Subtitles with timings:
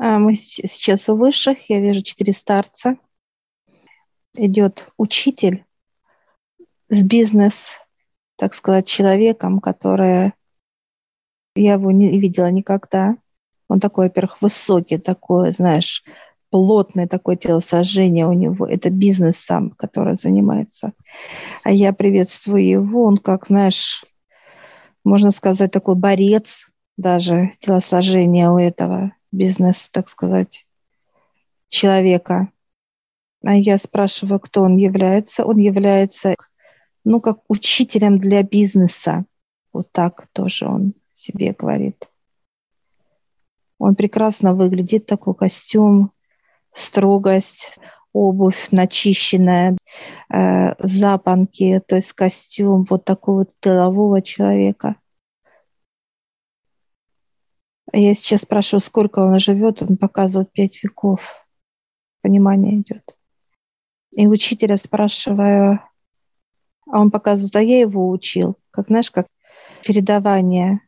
[0.00, 2.96] А, мы сейчас у высших, я вижу четыре старца.
[4.34, 5.64] Идет учитель
[6.88, 7.80] с бизнес,
[8.36, 10.34] так сказать, человеком, который
[11.56, 13.16] я его не видела никогда.
[13.68, 16.04] Он такой, во-первых, высокий, такой, знаешь,
[16.50, 18.66] плотное такое телосложение у него.
[18.66, 20.92] Это бизнес сам, который занимается.
[21.64, 23.02] А я приветствую его.
[23.04, 24.04] Он, как, знаешь,
[25.04, 30.66] можно сказать, такой борец даже телосложения у этого бизнес, так сказать,
[31.68, 32.50] человека.
[33.44, 35.44] А я спрашиваю, кто он является.
[35.44, 36.34] Он является,
[37.04, 39.24] ну, как учителем для бизнеса.
[39.72, 42.08] Вот так тоже он себе говорит.
[43.78, 46.10] Он прекрасно выглядит, такой костюм,
[46.72, 47.78] строгость,
[48.12, 49.76] обувь начищенная,
[50.32, 54.96] э, запонки, то есть костюм вот такого вот делового человека–
[57.92, 61.46] я сейчас спрашиваю, сколько он живет, он показывает пять веков.
[62.20, 63.16] Понимание идет.
[64.12, 65.80] И учителя спрашиваю,
[66.90, 68.58] а он показывает, а я его учил.
[68.70, 69.26] Как, знаешь, как
[69.84, 70.80] передавание.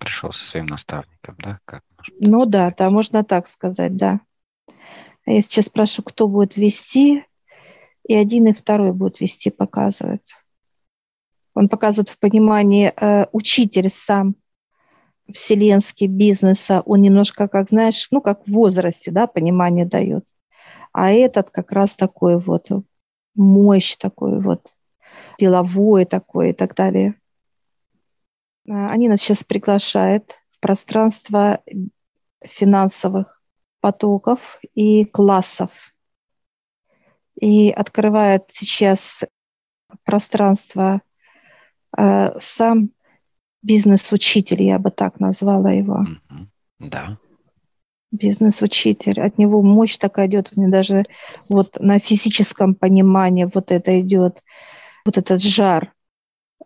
[0.00, 1.60] Пришел со своим наставником, да?
[1.64, 1.82] Как,
[2.18, 4.20] ну да, да, можно так сказать, да.
[5.24, 7.24] А я сейчас спрашиваю, кто будет вести,
[8.06, 10.22] и один и второй будут вести, показывают.
[11.54, 14.36] Он показывает в понимании э, учитель сам,
[15.32, 20.24] вселенский бизнеса, он немножко, как знаешь, ну, как в возрасте, да, понимание дает.
[20.92, 22.68] А этот как раз такой вот
[23.34, 24.74] мощь такой вот,
[25.38, 27.14] деловой такой и так далее.
[28.68, 31.62] А, они нас сейчас приглашают в пространство
[32.42, 33.42] финансовых
[33.80, 35.94] потоков и классов.
[37.40, 39.24] И открывает сейчас
[40.04, 41.00] пространство
[41.96, 42.90] э, сам
[43.62, 46.06] бизнес-учитель, я бы так назвала его.
[46.78, 47.18] Да.
[48.10, 49.20] Бизнес-учитель.
[49.20, 51.04] От него мощь такая идет, мне даже
[51.48, 54.42] вот на физическом понимании вот это идет,
[55.04, 55.94] вот этот жар.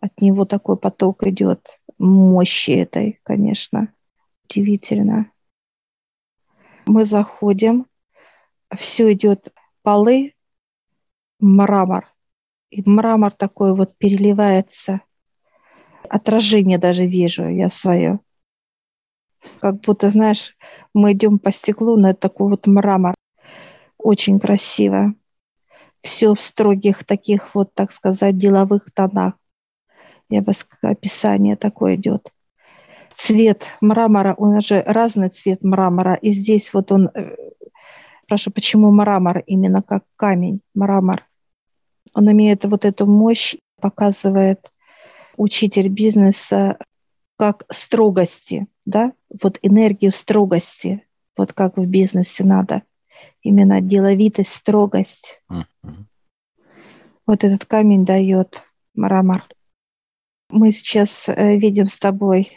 [0.00, 3.92] От него такой поток идет мощи этой, конечно.
[4.44, 5.30] Удивительно.
[6.86, 7.86] Мы заходим,
[8.76, 10.34] все идет полы,
[11.40, 12.12] мрамор.
[12.70, 15.00] И мрамор такой вот переливается
[16.06, 18.20] отражение даже вижу я свое.
[19.60, 20.56] Как будто, знаешь,
[20.94, 23.14] мы идем по стеклу, это такой вот мрамор.
[23.98, 25.14] Очень красиво.
[26.02, 29.34] Все в строгих таких вот, так сказать, деловых тонах.
[30.28, 32.32] Я бы сказала, описание такое идет.
[33.12, 36.14] Цвет мрамора, он же разный цвет мрамора.
[36.14, 37.36] И здесь вот он, э,
[38.24, 41.26] спрашиваю, почему мрамор именно как камень, мрамор?
[42.14, 44.70] Он имеет вот эту мощь, показывает
[45.36, 46.78] учитель бизнеса
[47.36, 52.82] как строгости, да, вот энергию строгости, вот как в бизнесе надо,
[53.42, 55.42] именно деловитость, строгость.
[55.50, 56.04] Mm-hmm.
[57.26, 58.62] Вот этот камень дает
[58.94, 59.44] мрамор.
[60.48, 62.52] Мы сейчас э, видим с тобой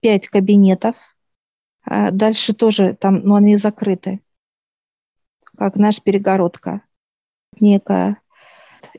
[0.00, 0.96] пять кабинетов.
[1.82, 4.20] А дальше тоже там, но они закрыты,
[5.56, 6.82] как наш перегородка
[7.60, 8.20] некая.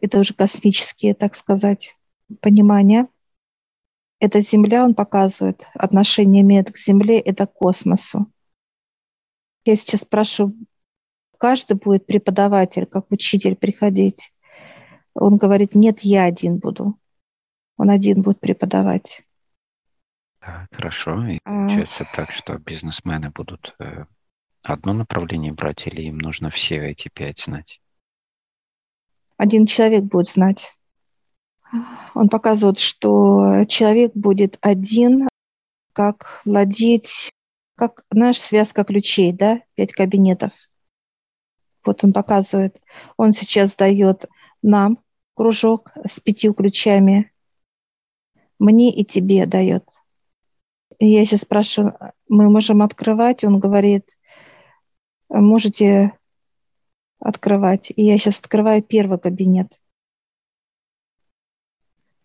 [0.01, 1.96] Это уже космические, так сказать,
[2.41, 3.07] понимание.
[4.19, 8.31] Это Земля, он показывает, отношение имеет к Земле, это к космосу.
[9.65, 10.55] Я сейчас прошу,
[11.37, 14.33] каждый будет преподаватель, как учитель приходить.
[15.13, 16.99] Он говорит, нет, я один буду.
[17.77, 19.23] Он один будет преподавать.
[20.41, 21.27] Да, хорошо.
[21.27, 21.67] И а.
[21.67, 22.15] получается а...
[22.15, 24.05] так, что бизнесмены будут э,
[24.63, 27.81] одно направление брать, или им нужно все эти пять знать?
[29.37, 30.76] Один человек будет знать.
[32.13, 35.27] Он показывает, что человек будет один,
[35.93, 37.31] как владеть,
[37.75, 40.51] как наш связка ключей, да, пять кабинетов.
[41.85, 42.81] Вот он показывает.
[43.17, 44.25] Он сейчас дает
[44.61, 44.99] нам
[45.35, 47.31] кружок с пятью ключами.
[48.59, 49.87] Мне и тебе дает.
[50.99, 53.43] И я сейчас спрашиваю, мы можем открывать?
[53.43, 54.09] Он говорит,
[55.29, 56.13] можете
[57.19, 57.91] открывать.
[57.95, 59.71] И я сейчас открываю первый кабинет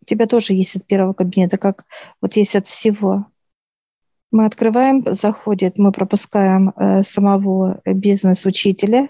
[0.02, 1.87] у тебя тоже есть от первого кабинета, как
[2.20, 3.26] вот есть от всего.
[4.32, 9.08] Мы открываем, заходит, мы пропускаем э, самого бизнес-учителя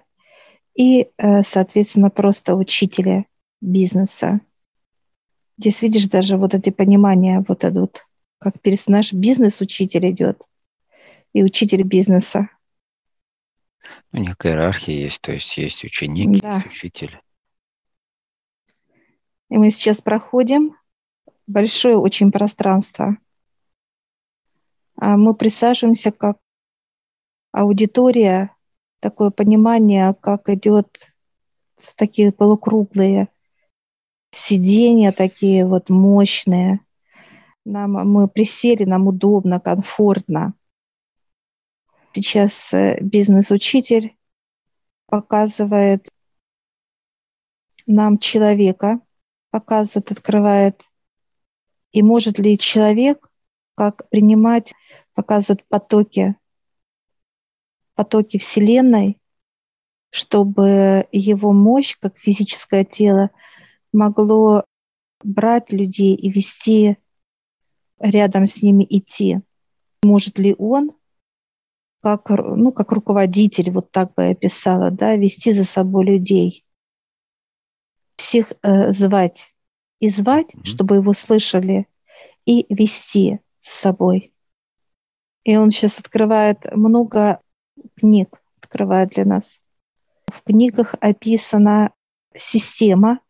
[0.75, 3.25] и, э, соответственно, просто учителя
[3.61, 4.41] бизнеса.
[5.57, 8.07] Здесь видишь даже вот эти понимания вот идут,
[8.39, 8.57] как
[8.89, 10.43] наш бизнес-учитель идет
[11.33, 12.51] и учитель бизнеса.
[14.11, 16.57] Ну, некая иерархия есть, то есть есть ученик, да.
[16.57, 17.19] есть учитель.
[19.49, 20.77] И мы сейчас проходим
[21.53, 23.17] большое очень пространство.
[24.97, 26.39] А мы присаживаемся как
[27.53, 28.55] аудитория,
[29.01, 31.13] такое понимание, как идет
[31.97, 33.29] такие полукруглые
[34.31, 36.81] сиденья, такие вот мощные.
[37.65, 40.55] Нам, мы присели, нам удобно, комфортно.
[42.13, 44.17] Сейчас э, бизнес-учитель
[45.07, 46.09] показывает
[47.87, 49.01] нам человека,
[49.51, 50.83] показывает, открывает.
[51.93, 53.31] И может ли человек,
[53.75, 54.73] как принимать,
[55.15, 56.37] показывает потоки,
[57.95, 59.19] потоки Вселенной,
[60.11, 63.31] чтобы его мощь, как физическое тело,
[63.93, 64.65] могло
[65.23, 66.97] брать людей и вести
[67.99, 69.41] рядом с ними идти.
[70.03, 70.93] Может ли он,
[72.01, 76.65] как, ну, как руководитель, вот так бы я описала, да, вести за собой людей,
[78.17, 79.52] всех э, звать
[80.03, 80.65] и звать, mm-hmm.
[80.65, 81.87] чтобы его слышали,
[82.45, 84.35] и вести за собой.
[85.45, 87.41] И он сейчас открывает много
[87.97, 89.61] книг, открывает для нас.
[90.27, 91.93] В книгах описана
[92.35, 93.21] система,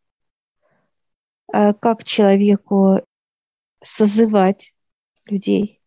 [1.53, 3.03] э, как человеку
[3.83, 4.75] созывать
[5.27, 5.83] людей,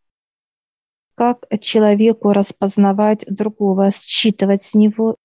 [1.15, 5.15] как человеку распознавать другого, считывать с него,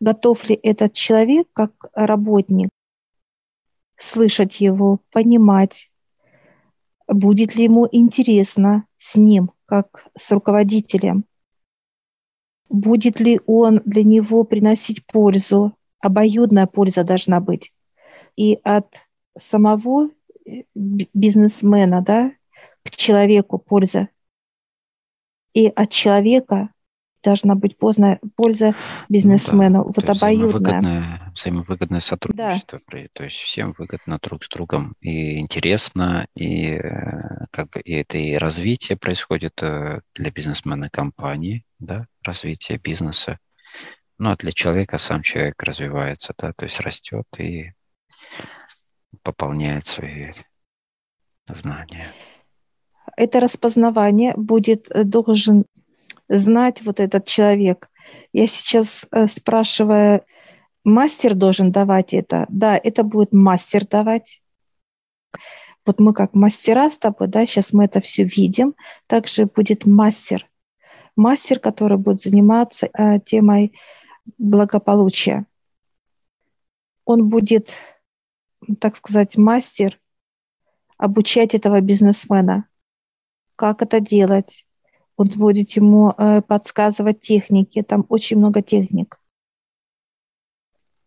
[0.00, 2.70] готов ли этот человек как работник
[3.98, 5.90] слышать его, понимать,
[7.06, 11.24] будет ли ему интересно с ним, как с руководителем,
[12.68, 17.72] будет ли он для него приносить пользу, обоюдная польза должна быть.
[18.36, 19.06] И от
[19.36, 20.10] самого
[20.74, 22.32] бизнесмена, да,
[22.84, 24.08] к человеку польза.
[25.52, 26.70] И от человека
[27.28, 28.74] должна быть поздно, польза
[29.10, 29.84] бизнесмену.
[29.84, 30.80] Ну, да, вот обоюдная.
[30.80, 32.80] Взаимовыгодное, взаимовыгодное сотрудничество.
[32.90, 32.98] Да.
[33.12, 38.16] То есть всем выгодно друг с другом и интересно, и э, как бы и это
[38.16, 43.38] и развитие происходит э, для бизнесмена компании, да, развитие бизнеса.
[44.18, 47.72] Ну а для человека сам человек развивается, да, то есть растет и
[49.22, 50.30] пополняет свои
[51.46, 52.06] знания.
[53.18, 55.66] Это распознавание будет э, должен
[56.28, 57.90] знать вот этот человек.
[58.32, 60.24] Я сейчас э, спрашиваю,
[60.84, 62.46] мастер должен давать это?
[62.48, 64.42] Да, это будет мастер давать.
[65.84, 68.74] Вот мы как мастера с тобой, да, сейчас мы это все видим.
[69.06, 70.46] Также будет мастер.
[71.16, 73.72] Мастер, который будет заниматься э, темой
[74.38, 75.46] благополучия.
[77.04, 77.74] Он будет
[78.80, 79.98] так сказать, мастер
[80.96, 82.68] обучать этого бизнесмена,
[83.56, 84.66] как это делать.
[85.18, 89.20] Он будет ему э, подсказывать техники, там очень много техник.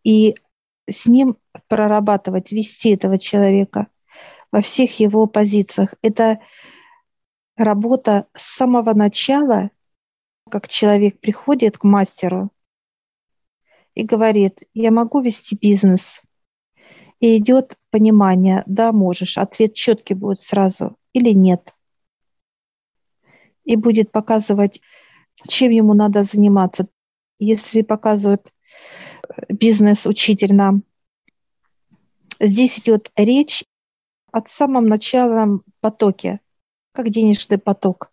[0.04, 0.36] И
[0.88, 1.38] с ним
[1.68, 3.88] прорабатывать, вести этого человека
[4.52, 5.96] во всех его позициях.
[6.04, 6.40] Это
[7.58, 9.72] работа с самого начала,
[10.52, 12.52] как человек приходит к мастеру
[13.96, 16.22] и говорит, я могу вести бизнес–
[17.22, 21.74] и идет понимание, да, можешь, ответ четкий будет сразу или нет.
[23.64, 24.82] И будет показывать,
[25.48, 26.88] чем ему надо заниматься.
[27.40, 28.54] Если показывает
[29.30, 30.84] э, бизнес-учитель нам,
[32.40, 33.64] здесь идет речь
[34.32, 36.40] от самого начала потоке,
[36.94, 38.12] как денежный поток.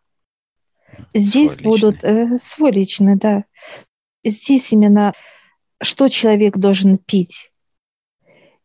[1.15, 2.35] Здесь свой будут личный.
[2.35, 3.45] Э, свой личный, да.
[4.25, 5.13] Здесь именно
[5.81, 7.53] что человек должен пить,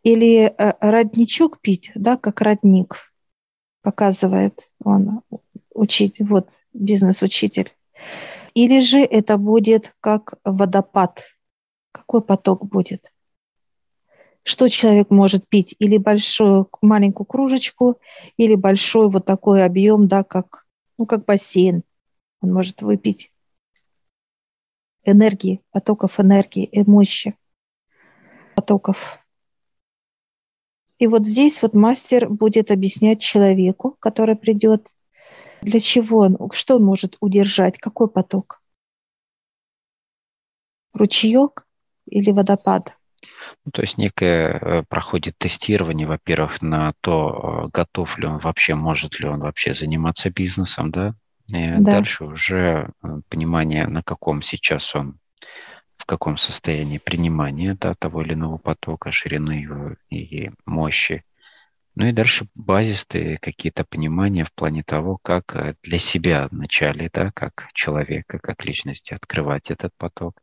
[0.04, 3.14] или э, родничок пить, да, как родник,
[3.82, 5.22] показывает он,
[5.74, 7.72] учить, вот бизнес-учитель.
[8.54, 11.24] Или же это будет как водопад.
[11.92, 13.12] Какой поток будет?
[14.44, 15.76] Что человек может пить?
[15.80, 18.00] Или большую маленькую кружечку,
[18.38, 20.66] или большой вот такой объем, да, как,
[20.98, 21.84] ну, как бассейн.
[22.42, 23.32] Он может выпить
[25.06, 27.36] энергии, потоков энергии мощи
[28.54, 29.20] потоков.
[31.00, 34.93] И вот здесь вот мастер будет объяснять человеку, который придет,
[35.64, 38.62] для чего он, что он может удержать, какой поток.
[40.94, 41.66] Ручеек
[42.06, 42.96] или водопад.
[43.66, 48.76] Ну, то есть некое э, проходит тестирование, во-первых, на то, э, готов ли он вообще,
[48.76, 51.16] может ли он вообще заниматься бизнесом, да?
[51.48, 51.94] И да.
[51.94, 55.20] дальше уже э, понимание, на каком сейчас он
[55.98, 61.24] в каком состоянии принимания да, того или иного потока, ширины его и мощи.
[61.96, 67.32] Ну и дальше базистые какие-то понимания в плане того, как э, для себя вначале, да,
[67.32, 70.40] как человека, как личности открывать этот поток.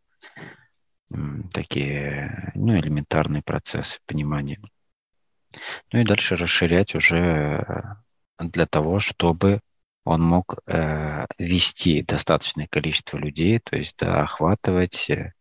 [1.53, 4.61] Такие ну, элементарные процессы понимания.
[5.93, 7.83] Ну и дальше расширять уже э,
[8.39, 9.61] для того, чтобы
[10.05, 15.33] он мог э, вести достаточное количество людей, то есть да, охватывать, э,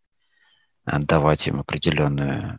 [0.86, 2.58] давать им определенную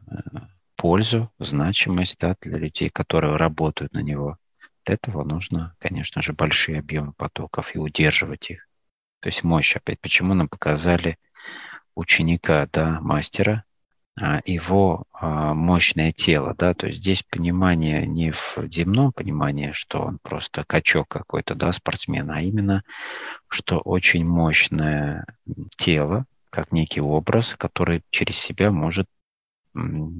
[0.81, 4.39] пользу, значимость да, для людей, которые работают на него.
[4.87, 8.67] Для этого нужно, конечно же, большие объемы потоков и удерживать их.
[9.21, 10.01] То есть мощь опять.
[10.01, 11.19] Почему нам показали
[11.95, 13.65] ученика, да, мастера,
[14.19, 20.01] а, его а, мощное тело, да, то есть здесь понимание не в земном понимании, что
[20.01, 22.85] он просто качок какой-то, да, спортсмен, а именно,
[23.49, 25.27] что очень мощное
[25.77, 29.07] тело, как некий образ, который через себя может,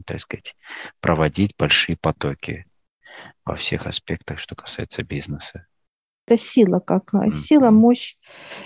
[0.07, 0.55] так сказать,
[1.01, 2.67] проводить большие потоки
[3.45, 5.67] во всех аспектах, что касается бизнеса.
[6.27, 8.17] Это сила какая, сила, мощь.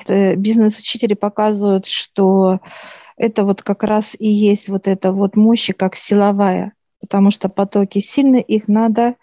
[0.07, 2.61] Бизнес-учители показывают, что
[3.17, 8.01] это вот как раз и есть вот эта вот мощь, как силовая, потому что потоки
[8.01, 9.15] сильные, их надо,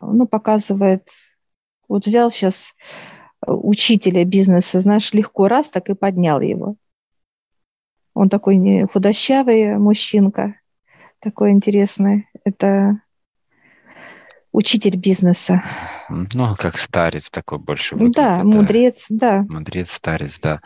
[0.00, 1.08] ну, показывает,
[1.88, 2.72] вот взял сейчас
[3.46, 6.76] учителя бизнеса, знаешь, легко раз так и поднял его.
[8.14, 10.54] Он такой не худощавый мужчинка,
[11.24, 12.28] такой интересный.
[12.44, 13.00] Это
[14.52, 15.64] учитель бизнеса.
[16.10, 17.96] Ну, как старец такой больше.
[17.96, 19.44] Выглядит, да, мудрец, да.
[19.48, 20.60] Мудрец, старец, да.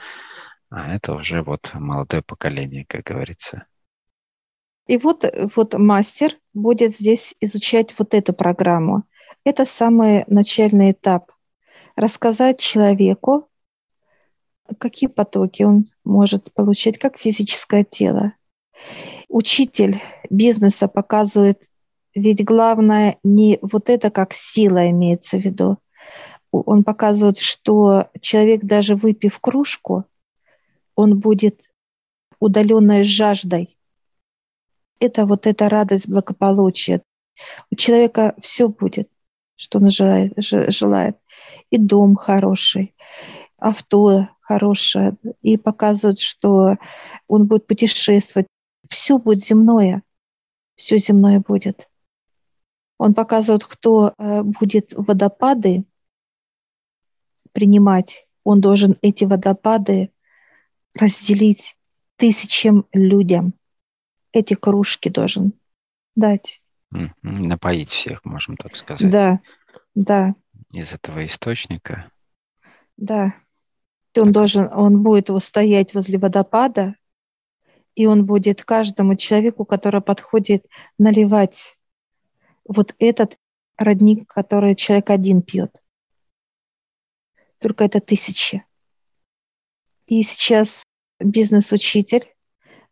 [0.68, 3.66] А это уже вот молодое поколение, как говорится.
[4.88, 5.24] И вот,
[5.54, 9.04] вот мастер будет здесь изучать вот эту программу.
[9.44, 11.30] Это самый начальный этап.
[11.94, 13.48] Рассказать человеку,
[14.78, 18.32] какие потоки он может получать, как физическое тело.
[19.28, 21.68] Учитель бизнеса показывает,
[22.14, 25.78] ведь главное не вот это как сила имеется в виду.
[26.50, 30.06] Он показывает, что человек, даже выпив кружку,
[30.94, 31.60] он будет
[32.40, 33.76] удаленной жаждой.
[34.98, 37.02] Это вот эта радость благополучия.
[37.70, 39.10] У человека все будет,
[39.56, 40.32] что он желает.
[40.38, 41.18] желает.
[41.70, 42.94] И дом хороший,
[43.58, 45.16] авто хорошее.
[45.42, 46.76] И показывают, что
[47.28, 48.48] он будет путешествовать.
[48.88, 50.02] Все будет земное.
[50.74, 51.88] Все земное будет.
[52.98, 55.84] Он показывает, кто э, будет водопады
[57.52, 58.26] принимать.
[58.44, 60.10] Он должен эти водопады
[60.98, 61.76] разделить
[62.16, 63.54] тысячам людям.
[64.32, 65.52] Эти кружки должен
[66.16, 66.60] дать.
[67.22, 69.10] Напоить всех, можем так сказать.
[69.10, 69.40] Да,
[69.94, 70.34] да.
[70.72, 72.10] Из этого источника.
[72.96, 73.34] Да.
[74.16, 76.96] Он должен, он будет стоять возле водопада,
[77.98, 80.64] и он будет каждому человеку, который подходит,
[80.98, 81.76] наливать
[82.64, 83.36] вот этот
[83.76, 85.82] родник, который человек один пьет.
[87.58, 88.64] Только это тысячи.
[90.06, 90.84] И сейчас
[91.18, 92.32] бизнес-учитель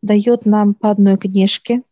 [0.02, 1.82] дает нам по одной книжке.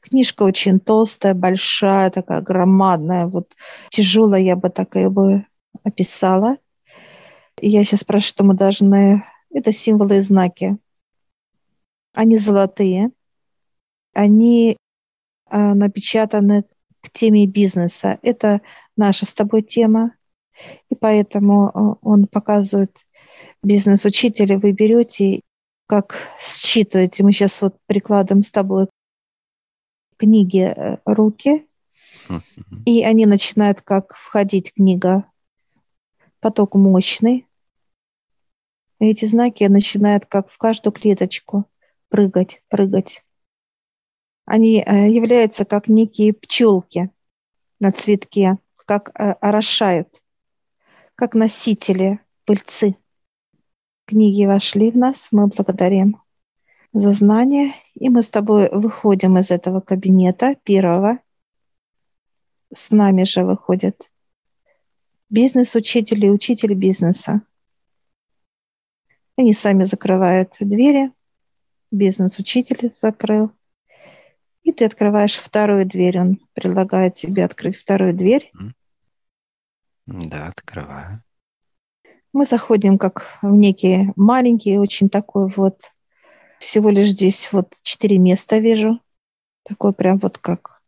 [0.00, 3.56] Книжка очень толстая, большая, такая громадная, вот
[3.88, 5.46] тяжелая, я бы так ее бы
[5.82, 6.58] описала.
[7.62, 9.24] И я сейчас спрашиваю, что мы должны...
[9.48, 10.76] Это символы и знаки.
[12.14, 13.10] Они золотые.
[14.14, 14.76] Они
[15.46, 16.64] а, напечатаны
[17.02, 18.18] к теме бизнеса.
[18.22, 18.62] Это
[18.96, 20.16] наша с тобой тема.
[20.88, 23.04] И поэтому а, он показывает
[23.62, 25.40] бизнес-учителя вы берете,
[25.86, 27.24] как считываете.
[27.24, 28.86] Мы сейчас вот прикладываем с тобой
[30.16, 31.66] книги э, руки,
[32.86, 35.24] и они начинают как входить книга,
[36.40, 37.46] поток мощный.
[39.00, 41.66] И эти знаки начинают как в каждую клеточку
[42.14, 43.24] прыгать, прыгать.
[44.44, 47.10] Они э, являются как некие пчелки
[47.80, 50.22] на цветке, как э, орошают,
[51.16, 52.94] как носители пыльцы.
[54.06, 56.22] Книги вошли в нас, мы благодарим
[56.92, 61.18] за знания, и мы с тобой выходим из этого кабинета первого.
[62.72, 64.08] С нами же выходят
[65.30, 67.42] бизнес-учители и учитель бизнеса.
[69.36, 71.10] Они сами закрывают двери,
[71.94, 73.52] бизнес-учитель закрыл,
[74.62, 76.20] и ты открываешь вторую дверь.
[76.20, 78.50] Он предлагает тебе открыть вторую дверь.
[80.06, 81.22] Да, открываю
[82.34, 85.92] мы заходим как в некий маленький, очень такой вот,
[86.58, 89.00] всего лишь здесь вот четыре места вижу.
[89.62, 90.82] Такое прям вот как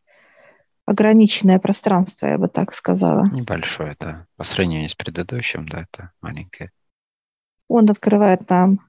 [0.87, 3.29] ограниченное пространство, я бы так сказала.
[3.31, 4.27] Небольшое, да.
[4.37, 6.73] По сравнению с предыдущим, да, это маленькое.
[7.69, 8.81] Он открывает нам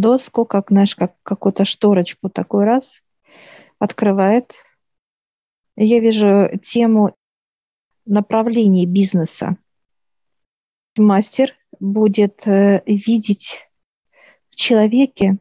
[0.00, 3.02] доску, как, знаешь, как какую-то шторочку такой раз,
[3.78, 4.54] открывает.
[5.76, 7.14] Я вижу тему
[8.06, 9.58] направлений бизнеса
[10.98, 13.68] мастер будет э, видеть
[14.50, 15.38] в человеке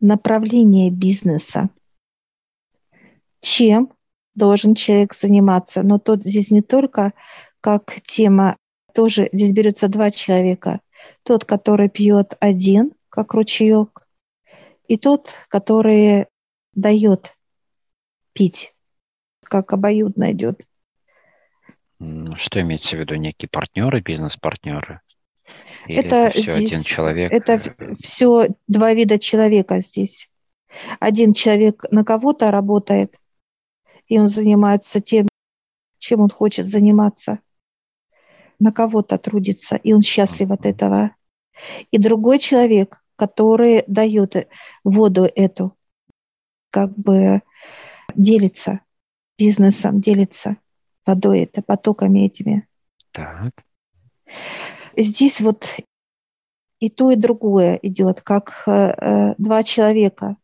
[0.00, 1.70] направление бизнеса.
[3.40, 3.92] Чем
[4.34, 5.82] должен человек заниматься?
[5.82, 7.12] Но тут здесь не только
[7.60, 8.56] как тема
[8.94, 10.80] тоже здесь берется два человека.
[11.22, 14.06] Тот, который пьет один, как ручеек,
[14.86, 16.26] и тот, который
[16.72, 17.36] дает
[18.32, 18.72] пить,
[19.42, 20.62] как обоюдно идет.
[22.36, 23.16] Что имеется в виду?
[23.16, 25.00] Некие партнеры, бизнес-партнеры?
[25.88, 27.32] Или это, это все здесь, один человек?
[27.32, 30.30] Это все два вида человека здесь.
[31.00, 33.18] Один человек на кого-то работает,
[34.06, 35.26] и он занимается тем,
[35.98, 37.40] чем он хочет заниматься.
[38.60, 41.16] На кого-то трудится, и он счастлив от этого.
[41.90, 44.48] И другой человек, который дает
[44.84, 45.76] воду эту,
[46.70, 47.42] как бы
[48.14, 48.80] делится
[49.36, 50.58] бизнесом, делится
[51.04, 52.68] водой, это потоками этими.
[53.10, 53.52] Так.
[54.96, 55.66] Здесь вот
[56.78, 60.36] и то, и другое идет, как э, э, два человека.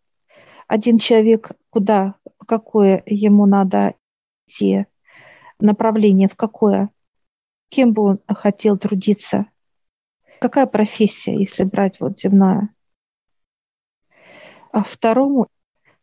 [0.66, 2.16] Один человек куда,
[2.47, 3.95] какое ему надо
[4.49, 4.87] идти,
[5.61, 6.90] направление, в какое,
[7.69, 9.47] кем бы он хотел трудиться,
[10.45, 12.69] какая профессия, если брать вот земная.
[14.73, 15.49] А второму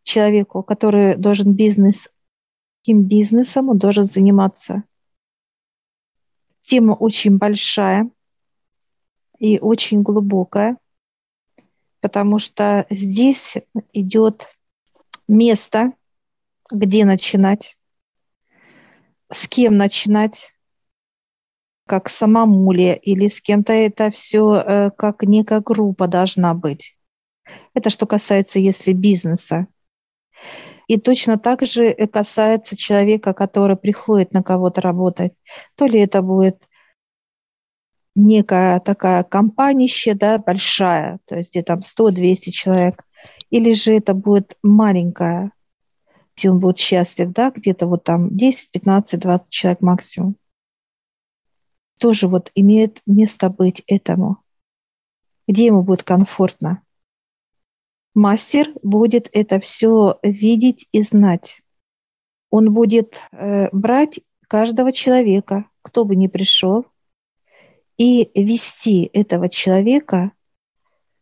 [0.02, 2.10] человеку, который должен бизнес,
[2.80, 4.84] каким бизнесом он должен заниматься.
[6.62, 8.10] Тема очень большая
[9.38, 10.80] и очень глубокая,
[12.00, 13.58] потому что здесь
[13.94, 14.48] идет
[15.28, 15.94] место,
[16.72, 17.78] где начинать,
[19.30, 20.52] с кем начинать,
[21.88, 26.98] как самому ли, или с кем-то это все э, как некая группа должна быть.
[27.74, 29.68] Это что касается, если бизнеса.
[30.88, 35.34] И точно так же касается человека, который приходит на кого-то работать.
[35.76, 36.68] То ли это будет
[38.16, 43.06] некая такая компания, да, большая, то есть где там 100-200 человек,
[43.50, 45.52] или же это будет маленькая,
[46.36, 50.36] где он будет счастлив, да, где-то вот там 10, 15, 20 человек максимум.
[52.02, 54.38] Тоже вот имеет место быть этому,
[55.48, 56.82] где ему будет комфортно.
[58.16, 61.62] Мастер будет это все видеть и знать.
[62.50, 66.88] Он будет э, брать каждого человека, кто бы ни пришел,
[67.98, 70.32] и вести этого человека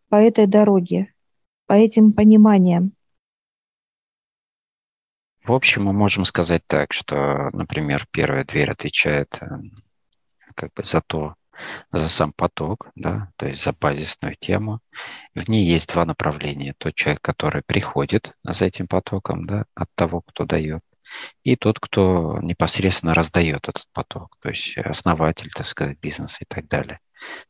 [0.07, 1.13] по этой дороге,
[1.65, 2.93] по этим пониманиям.
[5.43, 9.45] В общем, мы можем сказать так, что, например, первая дверь отвечает э,
[10.59, 11.35] как бы за то,
[11.91, 14.81] за сам поток, да, то есть за базисную тему.
[15.33, 16.75] В ней есть два направления.
[16.77, 20.83] Тот человек, который приходит за этим потоком, да, от того, кто дает,
[21.43, 26.67] и тот, кто непосредственно раздает этот поток, то есть основатель, так сказать, бизнеса и так
[26.67, 26.99] далее.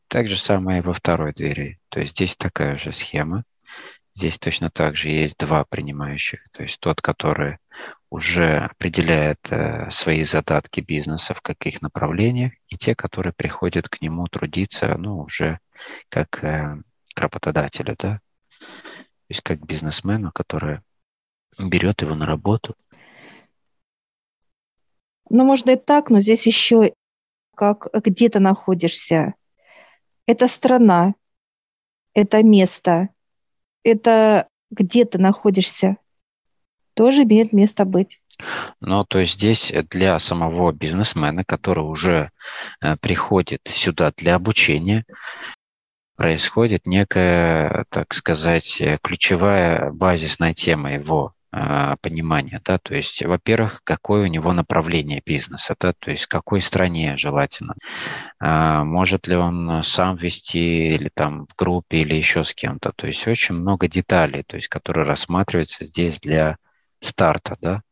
[0.08, 1.78] Так же самое и во второй двери.
[1.88, 3.44] То есть здесь такая же схема.
[4.14, 6.40] Здесь точно так же есть два принимающих.
[6.52, 7.58] То есть тот, который
[8.10, 14.26] уже определяет э, свои задатки бизнеса, в каких направлениях, и те, которые приходят к нему
[14.26, 15.60] трудиться, ну, уже
[16.08, 16.82] как э,
[17.14, 18.20] к работодателю, да,
[18.58, 20.80] то есть как бизнесмену, который
[21.56, 22.74] берет его на работу.
[25.28, 26.92] Ну, можно и так, но здесь еще
[27.54, 29.34] как где ты находишься.
[30.26, 31.14] Это страна,
[32.12, 33.10] это место,
[33.84, 35.99] это где ты находишься
[37.00, 38.20] тоже имеет место быть.
[38.82, 42.30] Ну, то есть здесь для самого бизнесмена, который уже
[42.82, 45.06] э, приходит сюда для обучения,
[46.18, 53.80] происходит некая, так сказать, э, ключевая базисная тема его э, понимания, да, то есть, во-первых,
[53.82, 57.76] какое у него направление бизнеса, да, то есть какой стране желательно,
[58.40, 63.26] может ли он сам вести или там в группе или еще с кем-то, то есть
[63.26, 66.58] очень много деталей, то есть, которые рассматриваются здесь для
[67.00, 67.82] старта, да,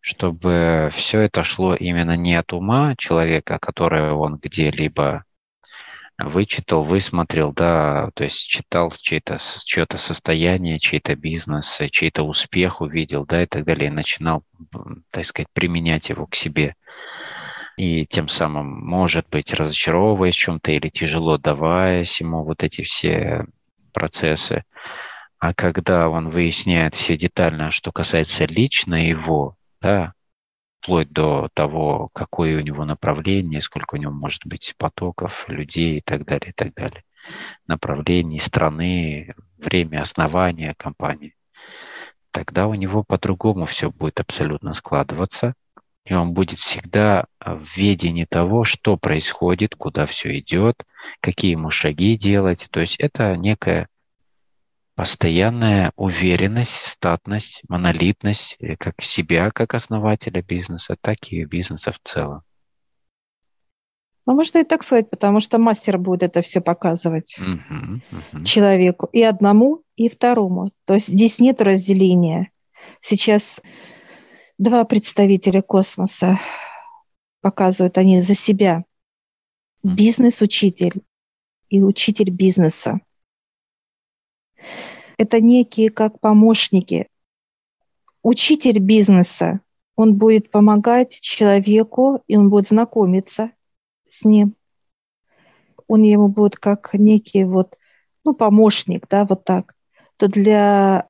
[0.00, 5.24] чтобы все это шло именно не от ума человека, который он где-либо
[6.18, 13.42] вычитал, высмотрел, да, то есть читал чьи-то, чье-то состояние, чей-то бизнес, чей-то успех увидел, да,
[13.42, 14.44] и так далее, и начинал,
[15.10, 16.74] так сказать, применять его к себе.
[17.76, 23.44] И тем самым, может быть, разочаровываясь в чем-то или тяжело даваясь ему вот эти все
[23.92, 24.64] процессы,
[25.38, 30.14] а когда он выясняет все детально, что касается лично его, да,
[30.80, 36.00] вплоть до того, какое у него направление, сколько у него может быть потоков, людей и
[36.00, 37.04] так далее, и так далее,
[37.66, 41.34] направлений, страны, время основания компании,
[42.30, 45.54] тогда у него по-другому все будет абсолютно складываться,
[46.04, 50.84] и он будет всегда в ведении того, что происходит, куда все идет,
[51.20, 52.68] какие ему шаги делать.
[52.70, 53.88] То есть это некая
[54.96, 62.42] постоянная уверенность, статность, монолитность э, как себя, как основателя бизнеса, так и бизнеса в целом.
[64.24, 68.44] Ну, можно и так сказать, потому что мастер будет это все показывать uh-huh, uh-huh.
[68.44, 69.08] человеку.
[69.12, 70.72] И одному, и второму.
[70.84, 72.50] То есть здесь нет разделения.
[73.00, 73.60] Сейчас
[74.58, 76.40] два представителя космоса
[77.40, 78.84] показывают они за себя.
[79.84, 81.02] Бизнес-учитель
[81.68, 83.00] и учитель бизнеса.
[85.18, 87.08] Это некие как помощники.
[88.22, 89.60] Учитель бизнеса,
[89.94, 93.50] он будет помогать человеку, и он будет знакомиться
[94.08, 94.54] с ним.
[95.88, 97.78] Он ему будет как некий вот,
[98.24, 99.74] ну, помощник, да, вот так.
[100.16, 101.08] То для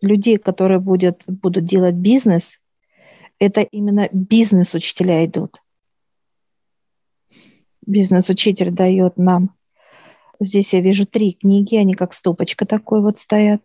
[0.00, 2.60] людей, которые будет, будут делать бизнес,
[3.38, 5.62] это именно бизнес-учителя идут.
[7.84, 9.56] Бизнес-учитель дает нам.
[10.44, 13.62] Здесь я вижу три книги, они как стопочка такой вот стоят.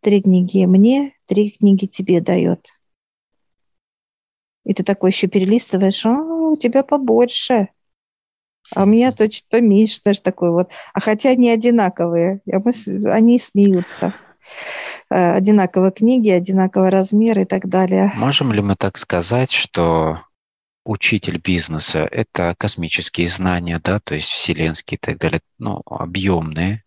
[0.00, 2.66] Три книги мне, три книги тебе дает.
[4.64, 7.68] И ты такой еще перелистываешь, а, у тебя побольше.
[8.74, 10.70] А у меня то чуть поменьше, даже такой вот.
[10.92, 12.40] А хотя они одинаковые,
[13.06, 14.14] они смеются.
[15.10, 18.12] Э, одинаковые книги, одинаковый размер и так далее.
[18.16, 20.20] Можем ли мы так сказать, что
[20.84, 26.84] учитель бизнеса– это космические знания, да, то есть вселенские и так далее, ну, объемные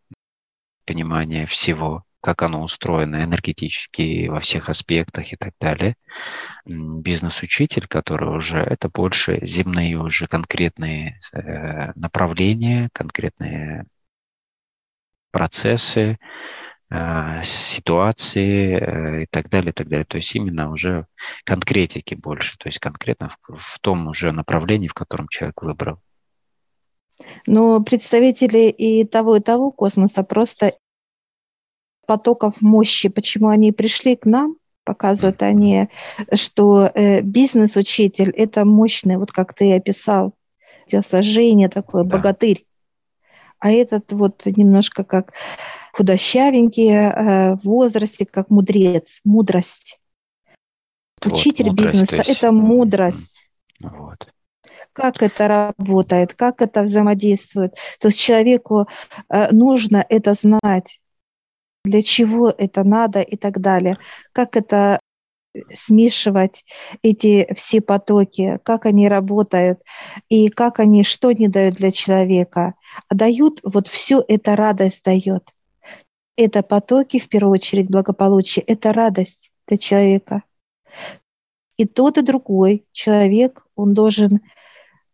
[0.85, 5.95] понимание всего, как оно устроено энергетически во всех аспектах и так далее.
[6.65, 13.85] Бизнес-учитель, который уже это больше земные уже конкретные э, направления, конкретные
[15.31, 16.17] процессы,
[17.43, 20.05] ситуации э, и так далее, и так далее.
[20.05, 21.07] То есть именно уже
[21.43, 25.99] конкретики больше, то есть конкретно в, в том уже направлении, в котором человек выбрал.
[27.47, 30.73] Но представители и того, и того космоса просто
[32.05, 35.89] потоков мощи, почему они пришли к нам, показывают они,
[36.33, 40.33] что э, бизнес-учитель– это мощный, вот как ты описал,
[40.87, 42.17] телосложение такое, да.
[42.17, 42.65] богатырь.
[43.63, 45.31] А этот вот немножко как
[45.93, 50.01] худощавенький э, в возрасте, как мудрец, мудрость.
[51.23, 53.53] Вот, Учитель мудрость, бизнеса– это мудрость.
[53.79, 54.27] Вот.
[54.91, 55.47] Как это
[55.77, 57.75] работает, как это взаимодействует.
[58.01, 58.89] То есть человеку
[59.29, 60.99] э, нужно это знать
[61.85, 63.95] для чего это надо и так далее.
[64.33, 64.99] Как это
[65.73, 66.65] смешивать
[67.01, 69.81] эти все потоки, как они работают
[70.29, 72.75] и как они, что они дают для человека.
[73.07, 75.49] А дают, вот все это радость дает.
[76.35, 80.43] Это потоки, в первую очередь, благополучие, это радость для человека.
[81.77, 84.41] И тот, и другой человек, он должен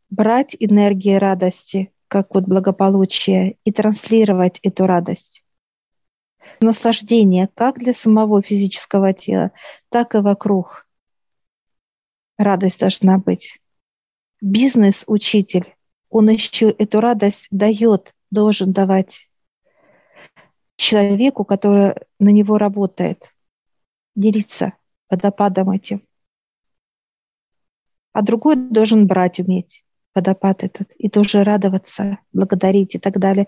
[0.10, 5.44] брать энергии радости, как вот благополучие, и транслировать эту радость
[6.62, 9.52] наслаждение как для самого физического тела,
[9.90, 10.88] так и вокруг.
[12.38, 13.60] Радость должна быть.
[14.42, 15.76] Бизнес-учитель,
[16.10, 19.30] он еще эту радость дает, должен давать
[20.78, 23.34] человеку, который на него работает,
[24.16, 24.74] делиться
[25.10, 26.08] водопадом этим.
[28.14, 29.84] А другой должен брать уметь
[30.16, 33.48] водопад этот и тоже радоваться, благодарить и так далее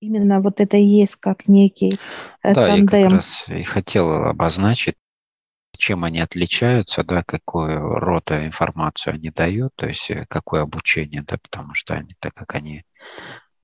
[0.00, 1.98] именно вот это и есть как некий
[2.42, 2.98] э, да, тандем.
[2.98, 4.96] я как раз и хотел обозначить,
[5.76, 11.38] чем они отличаются, да, какую рода информацию они дают, то есть э, какое обучение, да,
[11.38, 12.82] потому что они, так как они э,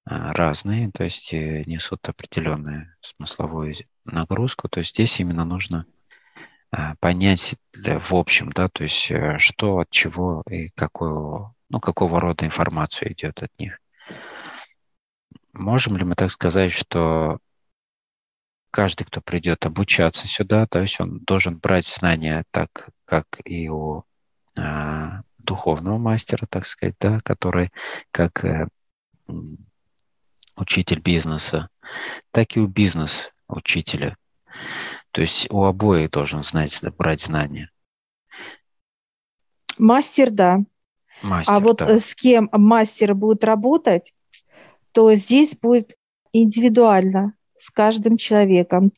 [0.04, 5.86] разные, то есть несут определенную смысловую нагрузку, то есть здесь именно нужно
[7.00, 13.12] понять в общем, да, то есть что от чего и какого, ну, какого рода информацию
[13.12, 13.78] идет от них.
[15.56, 17.38] Можем ли мы так сказать, что
[18.70, 24.04] каждый, кто придет обучаться сюда, то есть он должен брать знания так, как и у
[24.54, 27.70] а, духовного мастера, так сказать, да, который
[28.10, 28.68] как э,
[30.56, 31.68] учитель бизнеса,
[32.32, 34.16] так и у бизнес-учителя.
[35.10, 37.70] То есть у обоих должен знать, брать знания.
[39.78, 40.58] Мастер, да.
[41.22, 41.98] Мастер, а вот да.
[41.98, 44.12] с кем мастер будет работать,
[44.96, 45.94] то здесь будет
[46.32, 48.92] индивидуально с каждым человеком,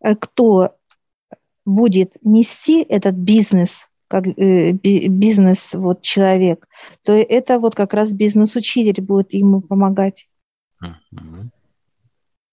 [0.00, 0.74] э, кто
[1.64, 6.66] будет нести этот бизнес, как э, бизнес вот человек,
[7.04, 10.28] то это вот как раз бизнес-учитель будет ему помогать.
[10.82, 11.46] Uh-huh.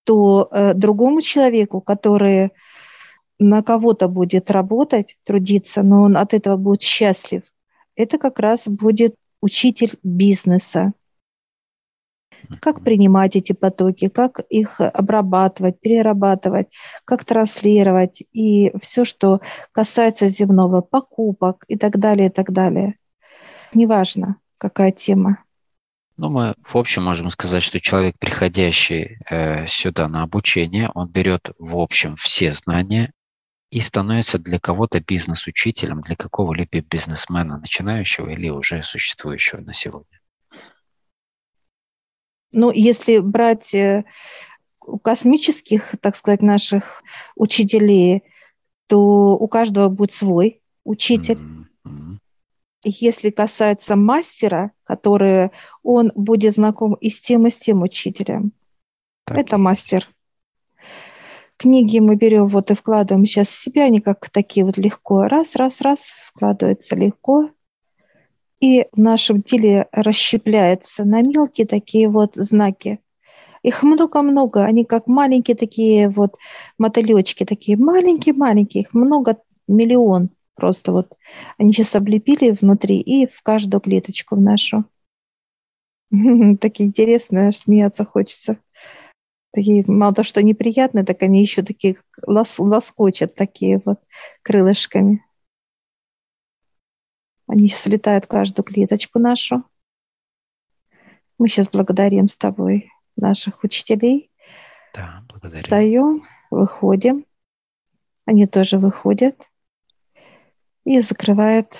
[0.04, 2.52] То э, другому человеку, который
[3.40, 7.42] на кого-то будет работать, трудиться, но он от этого будет счастлив,
[7.96, 10.94] это как раз будет учитель бизнеса
[12.62, 16.68] как принимать эти потоки, как их обрабатывать, перерабатывать,
[17.06, 22.96] как транслировать и все, что касается земного, покупок и так далее, и так далее.
[23.74, 24.38] Неважно.
[24.58, 25.40] какая тема.
[26.18, 31.50] Ну, мы в общем можем сказать, что человек, приходящий э, сюда на обучение, он берет
[31.60, 33.12] в общем все знания
[33.70, 40.15] и становится для кого-то бизнес-учителем, для какого-либо бизнесмена, начинающего или уже существующего на сегодня.
[42.56, 44.06] Ну, если брать э,
[45.04, 47.04] космических, так сказать, наших
[47.36, 48.24] учителей,
[48.88, 51.38] то у каждого будет свой учитель.
[51.38, 52.18] Mm-hmm.
[52.86, 55.52] Если касается мастера, который
[55.84, 58.52] он будет знаком и с тем, и с тем учителем,
[59.26, 59.64] так это есть.
[59.64, 60.10] мастер.
[61.58, 65.56] Книги мы берем вот и вкладываем сейчас в себя, они как такие вот легко, раз,
[65.56, 67.50] раз, раз, вкладывается легко,
[68.60, 73.00] и в нашем теле расщепляется на мелкие такие вот знаки.
[73.64, 76.38] Их много-много, они как маленькие такие вот
[76.78, 79.38] мотылечки, такие маленькие-маленькие, их много,
[79.68, 81.14] миллион просто вот.
[81.58, 84.86] Они сейчас облепили внутри и в каждую клеточку в нашу.
[86.62, 88.58] Такие интересные, смеяться хочется.
[89.52, 94.00] Такие, мало того, что неприятные, так они еще такие лос, лоскочат такие вот
[94.42, 95.24] крылышками.
[97.48, 99.64] Они сейчас летают каждую клеточку нашу.
[101.38, 104.32] Мы сейчас благодарим с тобой наших учителей.
[104.94, 105.64] Да, благодарю.
[105.64, 107.26] Встаем, выходим.
[108.26, 109.48] Они тоже выходят
[110.86, 111.80] и закрывают,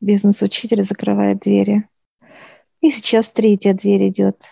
[0.00, 1.88] бизнес-учитель закрывает двери.
[2.80, 4.44] И сейчас третья дверь идет.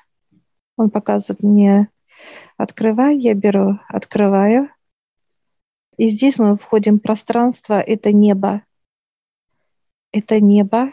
[0.77, 1.89] Он показывает мне,
[2.57, 4.69] открывай, я беру, открываю.
[5.97, 8.63] И здесь мы входим в пространство, это небо.
[10.13, 10.93] Это небо.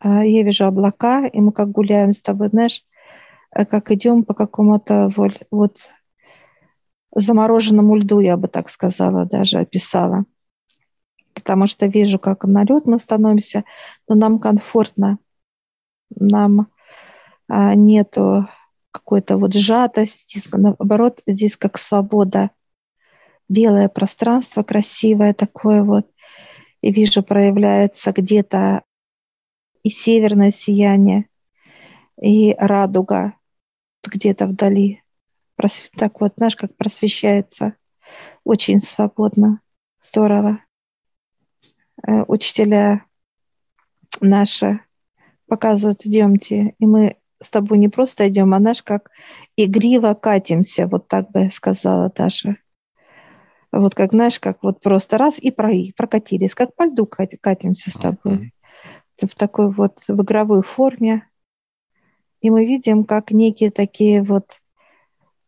[0.00, 2.84] А я вижу облака, и мы как гуляем с тобой, знаешь,
[3.54, 5.10] Э, как идем по какому-то
[5.50, 5.90] вот,
[7.14, 10.24] замороженному льду, я бы так сказала, даже описала.
[11.34, 13.64] Потому что вижу, как на лед мы становимся,
[14.08, 15.18] но нам комфортно.
[16.14, 16.68] Нам
[17.48, 18.48] а, нету
[18.90, 22.50] какой-то вот сжатости, наоборот, здесь как свобода.
[23.48, 26.11] Белое пространство красивое такое вот.
[26.82, 28.82] И вижу, проявляется где-то
[29.82, 31.28] и северное сияние,
[32.20, 33.34] и радуга,
[34.04, 35.02] где-то вдали.
[35.96, 37.76] Так вот, знаешь, как просвещается.
[38.44, 39.60] Очень свободно.
[40.00, 40.58] Здорово.
[42.04, 43.04] Э, учителя
[44.20, 44.80] наши
[45.46, 46.74] показывают, идемте.
[46.78, 49.10] И мы с тобой не просто идем, а наш как
[49.56, 52.56] игриво катимся, вот так бы я сказала Даша.
[53.72, 57.94] Вот как, знаешь, как вот просто раз и про, прокатились, как по льду катимся с
[57.94, 58.52] тобой.
[59.18, 59.26] Uh-huh.
[59.26, 61.26] В такой вот в игровой форме.
[62.42, 64.60] И мы видим, как некие такие вот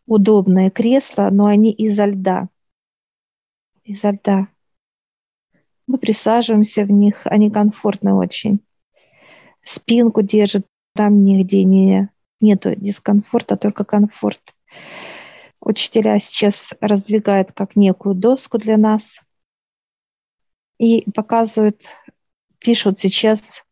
[0.07, 2.49] удобные кресла, но они изо льда.
[3.85, 4.49] Изо льда.
[5.87, 8.61] Мы присаживаемся в них, они комфортны очень.
[9.63, 12.09] Спинку держит, там нигде не,
[12.41, 14.55] нету дискомфорта, только комфорт.
[15.65, 19.21] Учителя сейчас раздвигают как некую доску для нас
[20.79, 21.87] и показывают,
[22.59, 23.65] пишут сейчас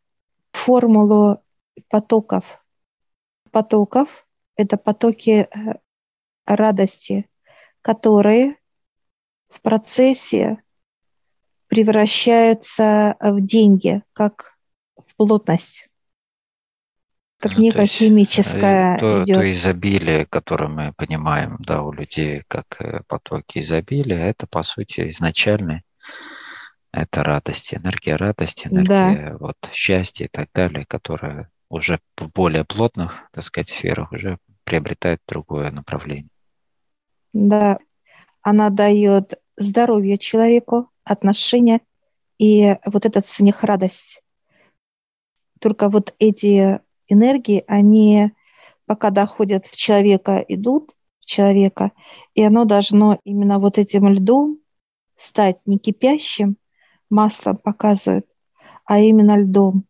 [0.52, 1.42] формулу
[1.88, 2.59] потоков–
[3.52, 4.26] потоков–
[4.57, 5.74] это потоки э,
[6.46, 7.28] радости,
[7.83, 8.57] которые
[9.48, 10.62] в процессе
[11.68, 14.59] превращаются в деньги, как
[14.96, 15.88] в плотность,
[17.42, 19.37] как ну, некая есть, химическая то, идет.
[19.37, 25.11] то изобилие, которое мы понимаем, да, у людей как э, потоки изобилия, это по сути
[25.11, 25.83] изначально
[26.92, 29.37] это радость, энергия радости, энергия да.
[29.38, 35.20] вот счастья и так далее, которая уже в более плотных, так сказать, сферах уже приобретает
[35.26, 36.31] другое направление.
[37.33, 37.81] Да,
[38.42, 41.81] она дает здоровье человеку, отношения
[42.38, 44.22] и вот этот смех, радость.
[45.59, 48.33] Только вот эти энергии, они
[48.87, 51.93] пока доходят в человека, идут в человека,
[52.35, 54.59] и оно должно именно вот этим льдом
[55.17, 56.57] стать не кипящим
[57.11, 58.27] маслом показывает,
[58.85, 59.87] а именно льдом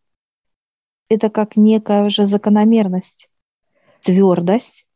[1.13, 3.29] это как некая уже закономерность,
[4.01, 4.87] твердость,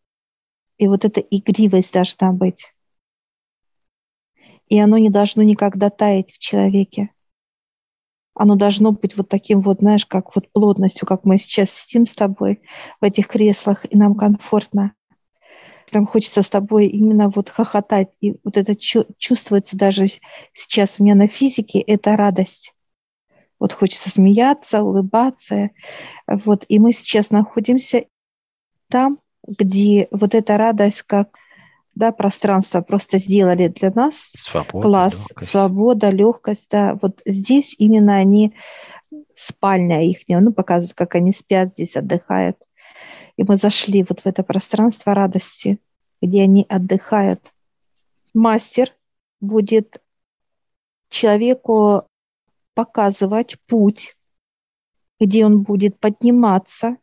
[0.78, 2.74] и вот эта игривость должна быть.
[4.68, 7.12] И оно не должно никогда таять в человеке.
[8.40, 12.14] Оно должно быть вот таким вот, знаешь, как вот плотностью, как мы сейчас сидим с
[12.14, 12.62] тобой
[13.02, 14.94] в этих креслах, и нам комфортно.
[15.92, 18.10] Нам хочется с тобой именно вот хохотать.
[18.22, 20.06] И вот это чувствуется даже
[20.54, 22.76] сейчас у меня на физике, это радость.
[23.60, 25.72] Вот хочется смеяться, улыбаться.
[26.28, 26.64] Вот.
[26.68, 28.06] И мы сейчас находимся
[28.88, 31.40] там, где вот эта радость, как
[31.98, 34.32] да, пространство просто сделали для нас.
[34.38, 35.52] Свобода, класс, легкость.
[35.52, 36.98] свобода, легкость, да.
[37.02, 38.54] Вот здесь именно они
[39.36, 42.58] спальня их, ну, показывают, как они спят здесь, отдыхают.
[43.36, 45.80] И мы зашли вот в это пространство радости,
[46.22, 47.54] где они отдыхают.
[48.34, 48.94] Мастер
[49.40, 50.02] будет
[51.10, 52.08] человеку
[52.74, 54.18] показывать путь,
[55.20, 56.98] где он будет подниматься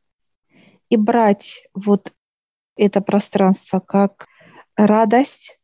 [0.89, 2.13] и брать вот
[2.77, 4.27] это пространство как
[4.77, 5.59] радость,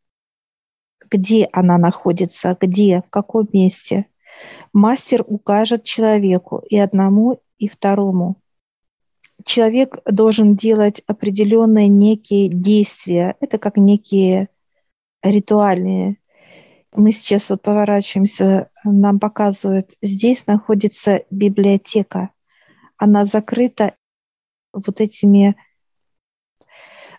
[1.11, 4.07] где она находится, где, в каком месте.
[4.73, 8.41] Мастер укажет человеку и одному, и второму.
[9.45, 13.37] Человек должен делать определенные некие действия.
[13.41, 14.49] Это как некие
[15.23, 16.17] ритуальные.
[16.93, 22.31] Мы сейчас вот поворачиваемся, нам показывают, здесь находится библиотека.
[22.97, 23.95] Она закрыта
[24.73, 25.57] вот этими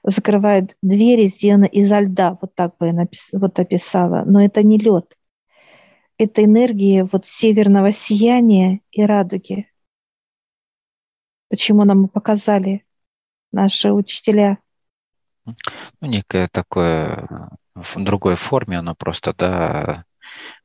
[0.04, 4.78] закрывает двери, сделаны изо льда, вот так бы я напис, вот описала, но это не
[4.78, 5.18] лед.
[6.18, 9.68] Это энергия вот северного сияния и радуги.
[11.50, 12.86] Почему нам показали
[13.52, 14.60] наши учителя?
[15.46, 15.54] Ну,
[16.08, 20.06] некое такое, в другой форме оно просто, да,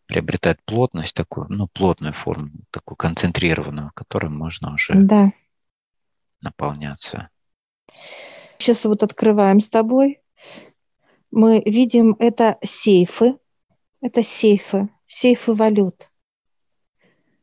[0.06, 5.32] приобретает плотность такую, ну, плотную форму, такую концентрированную, которой можно уже да.
[6.40, 7.30] наполняться.
[8.58, 10.20] Сейчас вот открываем с тобой.
[11.30, 13.38] Мы видим это сейфы.
[14.02, 16.10] Это сейфы, сейфы валют,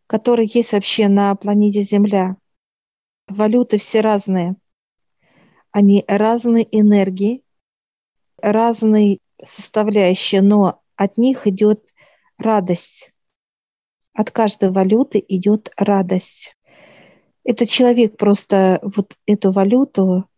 [0.08, 2.38] которые есть вообще на планете Земля.
[3.28, 4.56] Валюты все разные.
[5.71, 7.43] Они разные энергии,
[8.38, 11.89] разные составляющие, но от них идет
[12.38, 13.12] радость.
[14.13, 16.56] От каждой валюты идет радость.
[17.43, 20.30] Это человек просто вот эту валюту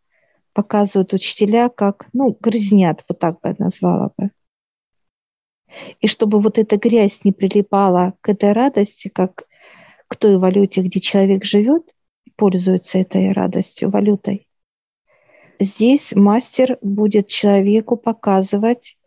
[0.55, 4.31] показывают учителя как, ну, грязнят, вот так бы я назвала бы.
[5.99, 9.43] И чтобы вот эта грязь не прилипала к этой радости, как
[10.07, 11.93] к той валюте, где человек живет,
[12.37, 14.47] пользуется этой радостью, валютой.
[15.59, 18.97] Здесь мастер будет человеку показывать,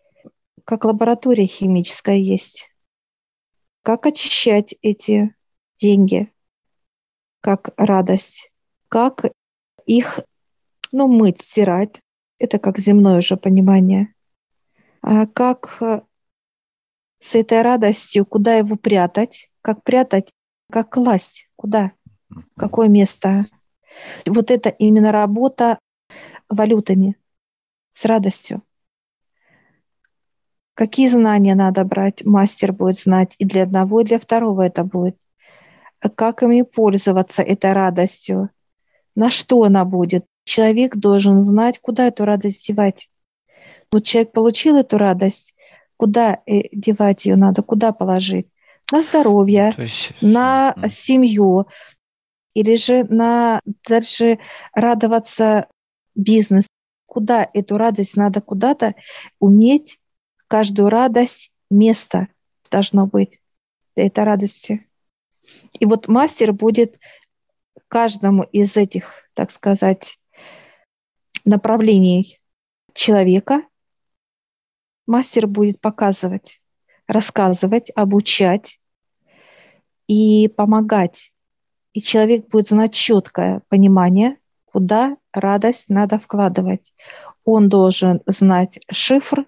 [0.64, 2.68] как лаборатория химическая есть,
[3.82, 5.34] как очищать эти
[5.78, 6.30] деньги,
[7.40, 8.52] как радость,
[8.88, 9.24] как
[9.86, 10.20] их
[10.92, 12.00] ну, мыть, стирать.
[12.38, 14.14] Это как земное уже понимание.
[15.02, 16.02] А как э,
[17.18, 20.32] с этой радостью, куда его прятать, как прятать,
[20.70, 21.92] как класть, куда,
[22.56, 23.46] какое место.
[24.26, 25.78] Вот это именно работа
[26.48, 27.16] валютами,
[27.92, 28.62] с радостью.
[30.74, 35.16] Какие знания надо брать, мастер будет знать, и для одного, и для второго это будет.
[36.14, 38.50] Как ими пользоваться этой радостью,
[39.16, 43.10] на что она будет, человек должен знать, куда эту радость девать.
[43.90, 45.54] Вот человек получил эту радость,
[45.96, 48.48] куда э, девать ее надо, куда положить?
[48.90, 50.12] На здоровье, есть...
[50.20, 51.66] на семью,
[52.54, 54.38] или же на дальше
[54.72, 55.68] радоваться
[56.14, 56.66] бизнес.
[57.06, 58.94] Куда эту радость надо куда-то
[59.38, 60.00] уметь,
[60.46, 62.28] каждую радость место
[62.70, 63.40] должно быть
[63.94, 64.86] этой радости.
[65.78, 66.98] И вот мастер будет
[67.88, 70.18] каждому из этих, так сказать,
[71.44, 72.40] направлений
[72.94, 73.62] человека
[75.06, 76.60] мастер будет показывать,
[77.06, 78.80] рассказывать, обучать
[80.06, 81.32] и помогать.
[81.92, 86.92] И человек будет знать четкое понимание, куда радость надо вкладывать.
[87.44, 89.46] Он должен знать шифр,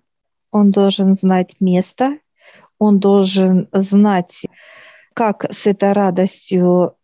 [0.51, 2.19] он должен знать место,
[2.79, 4.47] он должен знать,
[5.15, 6.97] как с этой радостью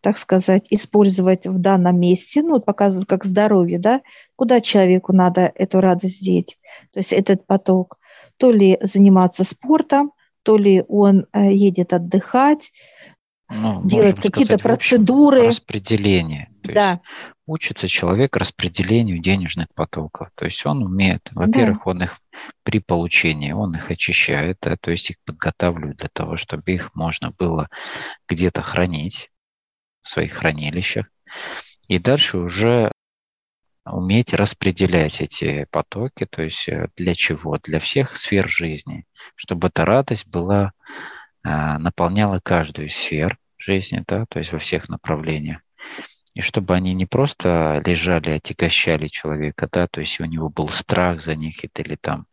[0.00, 4.02] так сказать, использовать в данном месте, ну, показывают как здоровье, да,
[4.36, 6.58] куда человеку надо эту радость деть,
[6.92, 7.98] то есть этот поток,
[8.36, 12.72] то ли заниматься спортом, то ли он э, едет отдыхать,
[13.48, 15.48] ну, делать какие-то процедуры.
[15.48, 16.48] Распределение.
[16.62, 16.90] То да.
[16.90, 17.02] есть
[17.46, 20.28] учится человек распределению денежных потоков.
[20.34, 21.90] То есть он умеет, во-первых, да.
[21.90, 22.18] он их
[22.62, 27.32] при получении, он их очищает, да, то есть их подготавливает для того, чтобы их можно
[27.36, 27.68] было
[28.28, 29.30] где-то хранить,
[30.02, 31.06] в своих хранилищах.
[31.88, 32.92] И дальше уже
[33.84, 37.58] уметь распределять эти потоки, то есть э, для чего?
[37.62, 40.72] Для всех сфер жизни, чтобы эта радость была,
[41.44, 45.60] а, наполняла каждую сферу жизни, да, то есть во всех направлениях.
[46.34, 51.20] И чтобы они не просто лежали, отягощали человека, да, то есть у него был страх
[51.20, 52.26] за них или там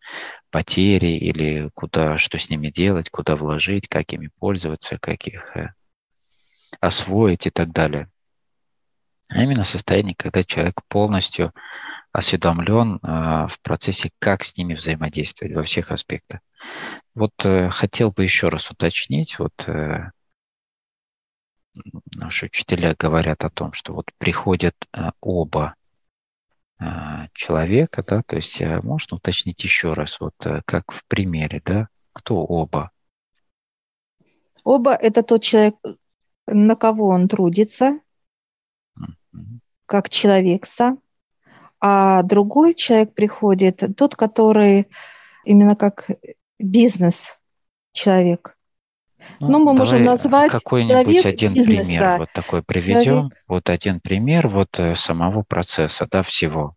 [0.51, 5.69] потери, или куда, что с ними делать, куда вложить, как ими пользоваться, как их э,
[6.79, 8.09] освоить и так далее.
[9.29, 11.53] А именно состояние, когда человек полностью
[12.11, 16.39] осведомлен э, в процессе, как с ними взаимодействовать во всех аспектах.
[17.13, 20.09] Вот э, хотел бы еще раз уточнить, вот э,
[22.15, 24.75] наши учителя говорят о том, что вот приходят
[25.21, 25.75] оба
[27.33, 30.33] человека, да, то есть можно уточнить еще раз, вот
[30.65, 32.91] как в примере, да, кто оба?
[34.63, 35.75] Оба– это тот человек,
[36.51, 37.99] на кого он трудится,
[39.85, 40.99] как человек сам,
[41.79, 44.87] а другой человек приходит, тот, который
[45.45, 46.09] именно как
[46.59, 48.55] бизнес-человек.
[49.39, 51.83] Ну, ну мы можем назвать какой-нибудь один бизнеса.
[51.83, 53.03] пример вот такой приведем.
[53.03, 53.43] Человек.
[53.47, 56.75] Вот один пример вот э, самого процесса, да, всего.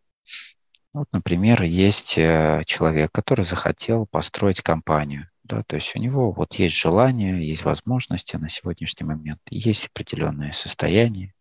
[0.93, 5.29] Вот, например, есть э, человек, который захотел построить компанию.
[5.45, 10.53] Да, то есть у него вот есть желание, есть возможности на сегодняшний момент, есть определенное
[10.53, 11.35] состояние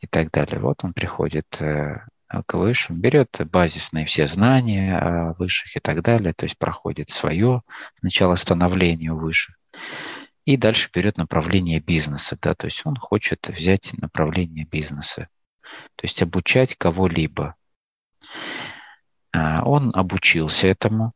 [0.00, 0.58] и так далее.
[0.58, 6.32] Вот он приходит э, к высшим, берет базисные все знания о высших и так далее,
[6.34, 7.62] то есть проходит свое
[8.02, 9.56] начало становления высших.
[10.44, 15.28] И дальше берет направление бизнеса, да, то есть он хочет взять направление бизнеса,
[15.96, 17.56] то есть обучать кого-либо.
[19.32, 21.12] А, он обучился этому,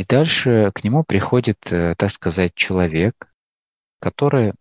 [0.00, 3.30] и дальше к нему приходит, э, так сказать, человек,
[4.00, 4.54] который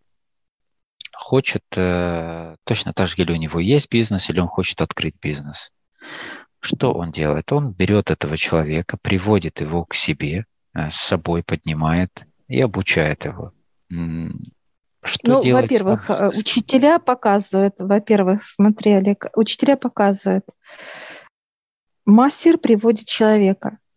[1.13, 5.71] хочет, э, точно так же, или у него есть бизнес, или он хочет открыть бизнес.
[6.59, 7.53] Что он делает?
[7.53, 13.53] Он берет этого человека, приводит его к себе, э, с собой поднимает и обучает его.
[13.87, 15.71] Что ну, делать?
[15.71, 20.43] Во-первых, учителя показывают, во-первых, смотри, Олег, учителя показывают,
[22.03, 23.77] мастер приводит человека–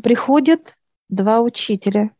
[0.00, 0.76] приходят
[1.08, 2.14] два учителя.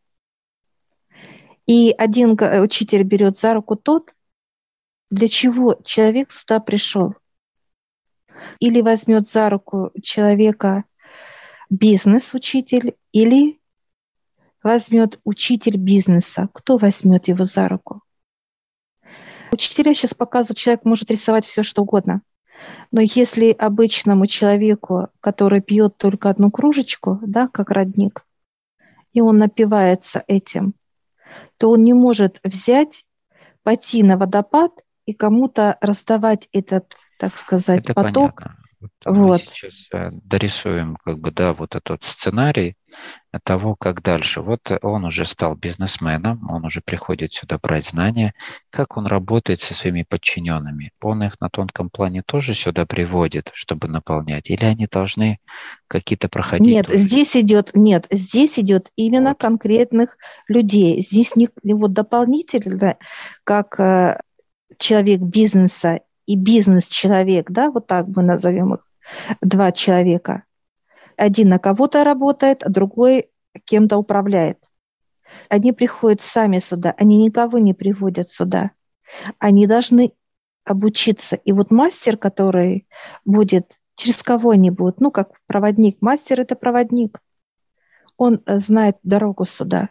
[1.67, 4.15] И один учитель берет за руку тот,
[5.11, 7.15] для чего человек сюда пришел.
[8.59, 10.85] Или возьмет за руку человека
[11.71, 13.61] бизнес-учитель, или
[14.63, 16.49] возьмет учитель бизнеса.
[16.53, 18.03] Кто возьмет его за руку?
[19.53, 22.23] Учителя сейчас показывают, человек может рисовать все, что угодно.
[22.91, 28.25] Но если обычному человеку, который пьет только одну кружечку, да, как родник,
[29.13, 30.75] и он напивается этим,
[31.59, 33.05] то он не может взять,
[33.63, 34.73] пойти на водопад
[35.07, 38.43] и кому-то раздавать этот, так сказать, Это поток.
[38.43, 38.59] Понятно.
[39.05, 39.33] Вот.
[39.33, 42.77] Мы сейчас э, дорисуем как бы, да, вот этот сценарий,
[43.41, 44.43] того, как дальше.
[44.43, 48.35] Вот он уже стал бизнесменом, он уже приходит сюда брать знания.
[48.71, 50.93] Как он работает со своими подчиненными?
[51.01, 54.51] Он их на тонком плане тоже сюда приводит, чтобы наполнять?
[54.51, 55.39] Или они должны
[55.89, 56.67] какие-то проходить?
[56.67, 56.99] Нет, тоже?
[56.99, 59.41] здесь идет, нет, здесь идет именно вот.
[59.41, 60.19] конкретных
[60.49, 61.01] людей.
[61.01, 62.97] Здесь не, вот дополнительно,
[63.45, 64.21] как э,
[64.79, 68.81] человек бизнеса и бизнес-человек, да, вот так мы назовем их,
[69.41, 70.45] два человека–
[71.23, 73.31] один на кого-то работает, а другой
[73.65, 74.59] кем-то управляет.
[75.49, 78.73] Они приходят сами сюда, они никого не приводят сюда.
[79.39, 80.15] Они должны
[80.65, 81.37] обучиться.
[81.37, 82.89] И вот мастер, который
[83.25, 85.99] будет, через кого они будут, ну, как проводник.
[86.01, 87.21] Мастер– это проводник.
[88.17, 89.91] Он э, знает дорогу сюда.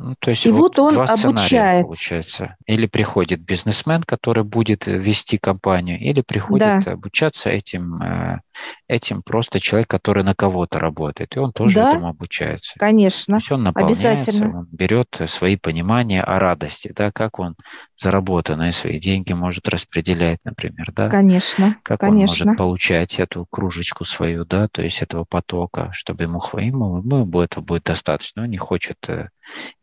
[0.00, 1.82] Ну, то есть и вот, вот он два обучает.
[1.82, 2.56] получается.
[2.66, 6.92] Или приходит бизнесмен, который будет вести компанию, или приходит да.
[6.92, 8.38] обучаться этим, э,
[8.86, 12.74] этим просто человек, который на кого-то работает, и он тоже да, этому обучается.
[12.78, 17.56] Конечно, То есть он наполняется, он берет свои понимания о радости, да, как он
[17.96, 21.08] заработанные свои деньги может распределять, например, да.
[21.08, 22.44] Конечно, как конечно.
[22.44, 27.40] он может получать эту кружечку свою, да, то есть этого потока, чтобы ему, ему, ему
[27.40, 28.42] этого будет достаточно.
[28.42, 29.30] Он не хочет э,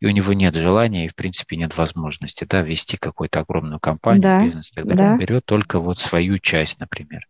[0.00, 4.22] и у него нет желания и, в принципе, нет возможности да, вести какую-то огромную компанию,
[4.22, 5.06] да, бизнес и так далее.
[5.06, 5.12] Да.
[5.12, 7.26] Он берет только вот свою часть, например.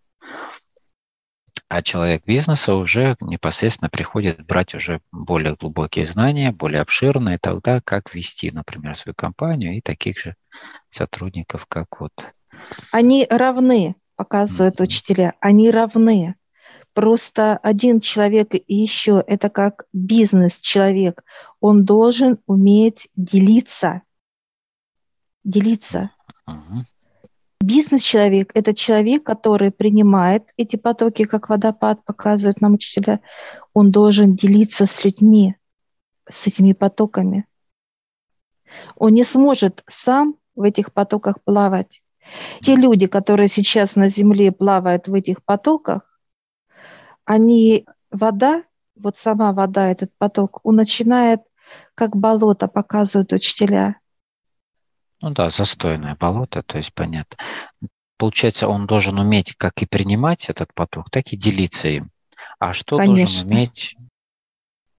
[1.68, 8.14] А человек бизнеса уже непосредственно приходит брать уже более глубокие знания, более обширные, тогда как
[8.14, 10.37] вести, например, свою компанию и таких же
[10.91, 12.12] сотрудников, как вот.
[12.93, 14.84] Они равны, показывают mm-hmm.
[14.84, 16.37] учителя, они равны.
[16.97, 21.24] Просто один человек и еще это как бизнес-человек.
[21.61, 24.01] Он должен уметь делиться.
[25.44, 26.11] Делиться.
[26.49, 26.84] Uh-huh.
[27.61, 33.20] Бизнес-человек– это человек, который принимает эти потоки, как водопад показывает нам учителя.
[33.74, 35.55] Он должен делиться с людьми,
[36.26, 37.44] с этими потоками.
[38.97, 42.03] Он не сможет сам в этих потоках плавать.
[42.62, 46.16] Те люди, которые сейчас на Земле плавают в этих потоках,
[47.27, 48.64] они, вода,
[48.95, 51.41] вот сама вода, этот поток, он начинает
[51.95, 54.01] как болото, показывают учителя.
[55.20, 57.37] Ну да, застойное болото, то есть понятно.
[58.16, 62.11] Получается, он должен уметь как и принимать этот поток, так и делиться им.
[62.59, 63.27] А что Конечно.
[63.27, 63.97] должен уметь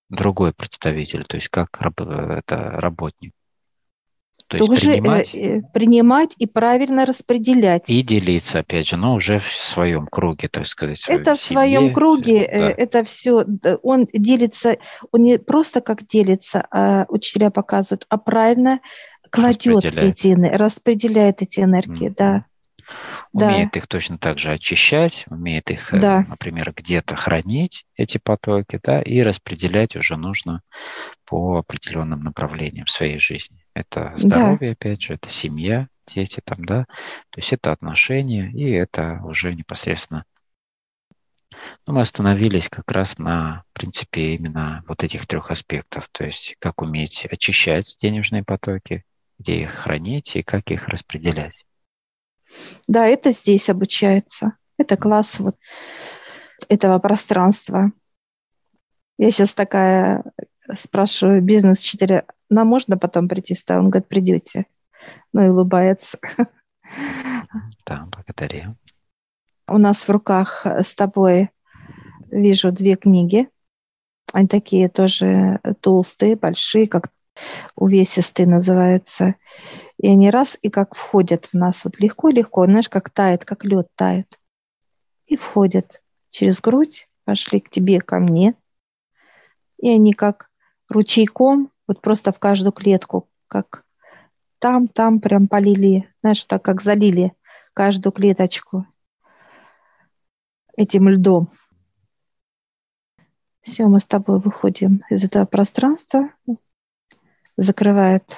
[0.10, 3.34] другой представитель, то есть как это работник?
[4.48, 7.90] То есть тоже принимать, э, принимать и правильно распределять.
[7.90, 11.04] И делиться, опять же, но уже в своем круге, так сказать.
[11.10, 12.70] Это в своем круге, да.
[12.70, 13.46] это все,
[13.84, 14.78] он делится,
[15.12, 18.80] он не просто как делится, а учителя показывают, а правильно
[19.30, 22.16] кладет эти, распределяет эти энергии, mm-hmm.
[22.18, 22.46] да
[23.34, 23.80] умеет да.
[23.80, 26.26] их точно так же очищать, умеет их, э, да.
[26.28, 30.62] например, где-то хранить, эти потоки, да, и распределять уже нужно
[31.28, 33.64] по определенным направлениям в своей жизни.
[33.76, 34.72] Это здоровье, да.
[34.72, 36.86] опять же, это семья, дети там, да,
[37.30, 40.26] то есть это отношения, и это уже непосредственно
[41.86, 46.82] но мы остановились как раз на принципе именно вот этих трех аспектов, то есть как
[46.82, 49.04] уметь очищать денежные потоки,
[49.40, 51.66] где их хранить и как их распределять.
[52.88, 54.54] Да, это здесь обучается.
[54.78, 55.58] Это класс вот
[56.70, 57.92] этого пространства.
[59.18, 60.24] Я сейчас такая
[60.76, 63.80] спрашиваю бизнес-4, нам можно потом прийти сюда?
[63.80, 64.66] Он говорит, придете.
[65.34, 66.18] Ну и улыбается.
[67.86, 68.76] Да, благодарю.
[69.68, 71.50] У нас в руках с тобой
[72.32, 73.50] вижу две книги.
[74.34, 77.12] Они такие тоже толстые, большие, как
[77.76, 79.36] увесистые называются.
[79.98, 83.88] И они раз и как входят в нас вот легко-легко, знаешь, как тает, как лед
[83.96, 84.40] тает.
[85.26, 88.56] И входят через грудь, пошли к тебе, ко мне.
[89.78, 90.50] И они как
[90.90, 93.86] ручейком, вот просто в каждую клетку, как
[94.60, 97.34] там, там прям полили, знаешь, так как залили
[97.74, 98.88] каждую клеточку
[100.76, 101.50] этим льдом.
[103.62, 106.30] Все, мы с тобой выходим из этого пространства,
[107.58, 108.38] закрывает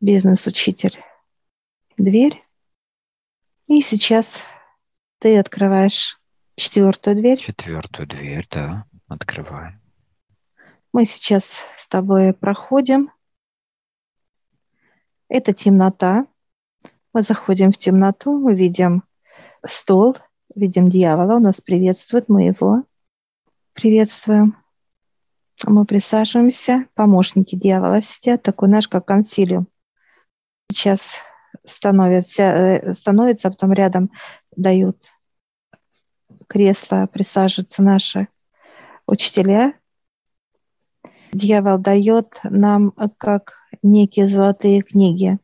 [0.00, 0.96] бизнес-учитель
[1.96, 2.44] дверь.
[3.66, 4.42] И сейчас
[5.18, 6.20] ты открываешь
[6.56, 7.38] четвертую дверь.
[7.38, 9.79] Четвертую дверь, да, открываю.
[10.92, 13.12] Мы сейчас с тобой проходим.
[15.28, 16.26] Это темнота.
[17.12, 19.04] Мы заходим в темноту, мы видим
[19.66, 20.16] стол,
[20.54, 22.84] видим дьявола, он нас приветствует, мы его
[23.72, 24.56] приветствуем.
[25.66, 29.68] Мы присаживаемся, помощники дьявола сидят, такой наш, как консилиум
[30.70, 31.14] сейчас
[31.64, 34.10] становится, э, становится, а потом рядом
[34.56, 35.12] дают
[36.46, 38.28] кресло, присаживаются наши
[39.06, 39.74] учителя.
[41.32, 45.38] Дьявол дает нам как некие золотые книги.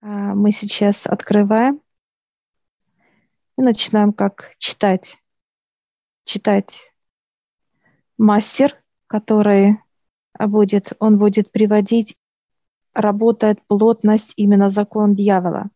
[0.00, 1.80] А мы сейчас открываем
[3.56, 5.18] и начинаем как читать.
[6.24, 6.92] Читать
[8.18, 9.78] мастер, который
[10.38, 12.16] будет, он будет приводить
[12.94, 15.70] работает плотность, именно закон дьявола.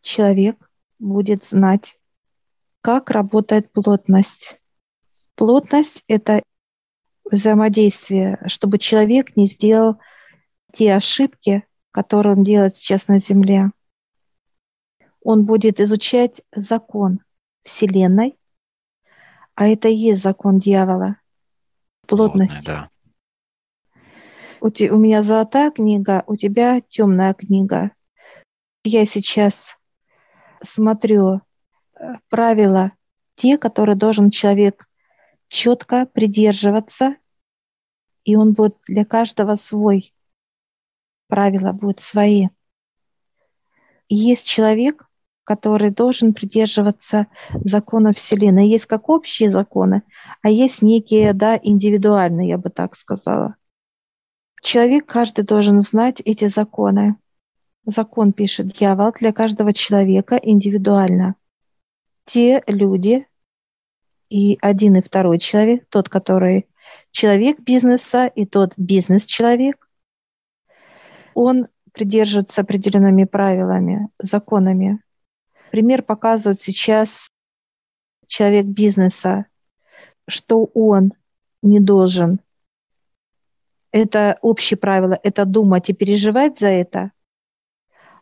[0.00, 2.00] Человек будет знать,
[2.80, 4.60] как работает плотность.
[5.34, 6.42] Плотность– это
[7.24, 10.00] взаимодействие, чтобы человек не сделал
[10.72, 13.70] те ошибки, которые он делает сейчас на Земле.
[15.22, 17.20] Он будет изучать закон
[17.62, 18.36] Вселенной,
[19.54, 21.16] а это и есть закон дьявола.
[22.06, 22.54] Плотность.
[22.64, 22.90] Плотная, да.
[24.60, 27.92] У, те, у меня золотая книга, у тебя темная книга.
[28.84, 29.76] Я сейчас
[30.62, 31.40] смотрю
[31.94, 32.92] э, правила,
[33.34, 34.88] те, которые должен человек
[35.52, 37.16] четко придерживаться,
[38.24, 40.14] и он будет для каждого свой.
[41.28, 42.48] Правила будут свои.
[44.08, 45.06] И есть человек,
[45.44, 48.68] который должен придерживаться законов Вселенной.
[48.68, 50.02] Есть как общие законы,
[50.42, 53.56] а есть некие, да, индивидуальные, я бы так сказала.
[54.62, 57.16] Человек каждый должен знать эти законы.
[57.84, 61.34] Закон пишет дьявол для каждого человека индивидуально.
[62.24, 63.26] Те люди
[64.32, 66.66] и один и второй человек, тот, который
[67.10, 69.90] человек бизнеса и тот бизнес-человек,
[71.34, 75.02] он придерживается определенными правилами, законами.
[75.70, 77.28] Пример показывает сейчас
[78.26, 79.44] человек бизнеса,
[80.26, 81.12] что он
[81.60, 82.40] не должен
[83.90, 87.12] это общее правило, это думать и переживать за это,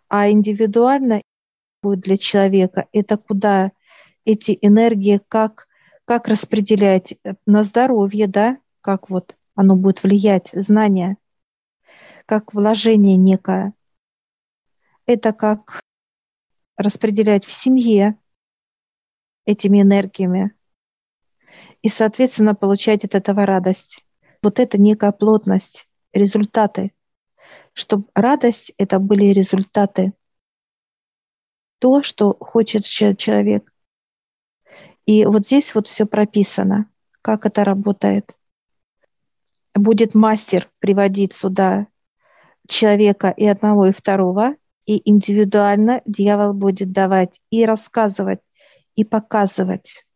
[0.09, 1.23] а индивидуально
[1.81, 3.71] будет для человека это куда
[4.25, 5.69] эти энергии, как,
[6.11, 7.15] как распределять
[7.47, 11.19] на здоровье, да, как вот оно будет влиять, знание,
[12.27, 13.75] как вложение некое.
[15.07, 15.81] Это как
[16.77, 18.19] распределять в семье
[19.45, 20.53] этими энергиями
[21.81, 24.05] и, соответственно, получать от этого радость
[24.43, 26.93] вот это некая плотность, результаты,
[27.73, 30.13] чтобы радость это были результаты,
[31.79, 33.73] то, что хочет человек.
[35.11, 36.89] И вот здесь вот все прописано,
[37.21, 38.37] как это работает.
[39.75, 41.89] Будет мастер приводить сюда
[42.69, 44.55] человека и одного, и второго,
[44.87, 48.39] и индивидуально дьявол будет давать и рассказывать,
[48.95, 50.07] и показывать.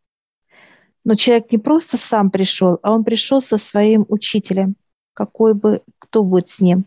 [1.03, 4.77] Но человек не просто сам пришел, а он пришел со своим учителем,
[5.11, 6.85] какой бы кто будет с ним.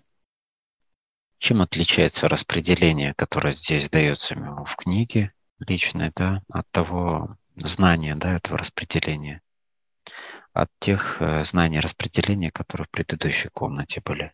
[1.36, 7.36] Чем отличается распределение, которое здесь дается ему в книге личной, да, от того
[7.66, 9.42] знания, да, этого распределения,
[10.52, 14.32] от тех э, знаний распределения, которые в предыдущей комнате были?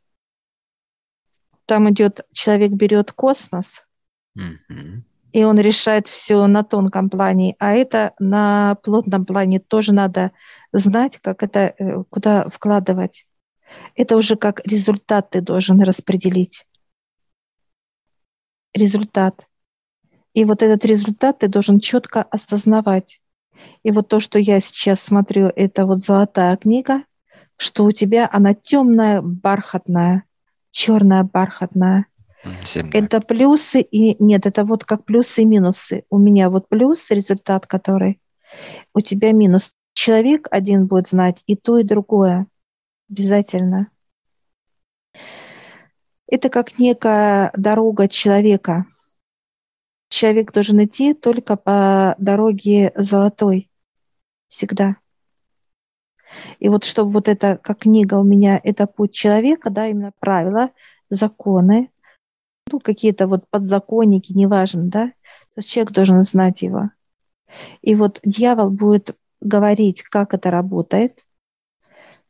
[1.67, 3.87] Там идет, человек берет космос,
[4.35, 5.03] угу.
[5.33, 10.33] и он решает все на тонком плане, а это на плотном плане тоже надо
[10.73, 13.27] знать, как это, э, куда вкладывать.
[13.97, 16.67] Это уже как результат ты должен распределить
[18.75, 19.47] результат.
[20.35, 23.21] И вот этот результат ты должен четко осознавать.
[23.83, 27.05] И вот то, что я сейчас смотрю, это вот золотая книга,
[27.57, 30.25] что у тебя она темная, бархатная,
[30.71, 32.07] черная, бархатная.
[32.65, 32.93] Земная.
[32.93, 36.05] Это плюсы и нет, это вот как плюсы и минусы.
[36.11, 38.21] У меня вот плюс, результат который,
[38.93, 39.73] у тебя минус.
[39.95, 42.49] Человек один будет знать и то, и другое.
[43.09, 43.89] Обязательно.
[46.27, 48.87] Это как некая дорога человека.
[50.15, 53.69] Человек должен идти только по дороге золотой.
[54.47, 54.99] Всегда.
[56.61, 60.71] И вот чтобы вот это, как книга у меня, это путь человека, да, именно правила,
[61.11, 61.91] законы,
[62.71, 66.91] ну, какие-то вот подзаконники, неважно, да, то есть человек должен знать его.
[67.83, 71.25] И вот дьявол будет говорить, как это работает,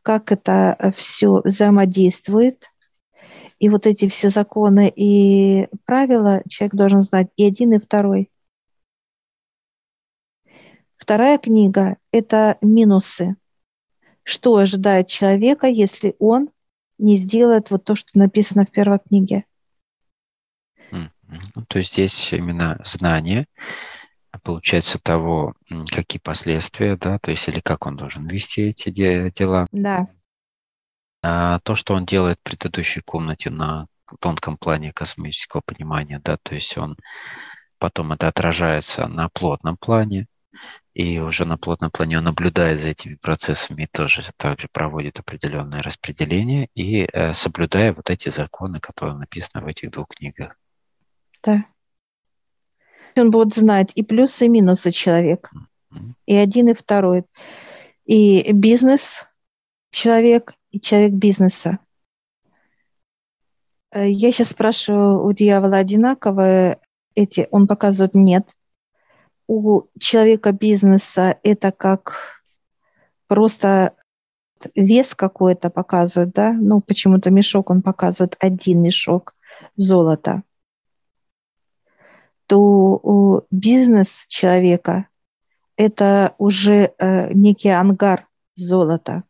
[0.00, 2.64] как это все взаимодействует–
[3.64, 8.30] и вот эти все законы и правила человек должен знать и один, и второй.
[10.98, 13.36] Вторая книга– это минусы.
[14.22, 16.50] Что ожидает человека, если он
[16.98, 19.46] не сделает вот то, что написано в первой книге?
[20.90, 21.08] Ну,
[21.66, 23.46] то есть здесь именно знание,
[24.42, 25.54] получается, того,
[25.90, 29.66] какие последствия, да, то есть или как он должен вести эти дела.
[29.72, 30.06] Да.
[31.26, 33.86] А то, что он делает в предыдущей комнате на
[34.20, 36.98] тонком плане космического понимания, да, то есть он
[37.78, 40.26] потом это отражается на плотном плане,
[40.92, 45.80] и уже на плотном плане он наблюдает за этими процессами и тоже также проводит определенное
[45.80, 50.54] распределение и э, соблюдая вот эти законы, которые написаны в этих двух книгах.
[51.42, 51.64] Да.
[53.16, 55.50] Он будет знать и плюсы, и минусы человека.
[55.90, 56.12] Mm-hmm.
[56.26, 57.24] И один, и второй.
[58.04, 59.26] И бизнес
[59.90, 61.78] человек, и человек бизнеса.
[63.92, 66.80] Э, я сейчас спрашиваю у дьявола одинаковые
[67.14, 68.56] эти, он показывает нет.
[69.46, 72.42] У человека бизнеса это как
[73.28, 73.94] просто
[74.74, 76.52] вес какой-то показывает, да?
[76.52, 79.36] Ну, почему-то мешок он показывает один мешок
[79.76, 80.42] золота.
[82.46, 85.06] То у бизнес человека
[85.76, 89.22] это уже э, некий ангар золота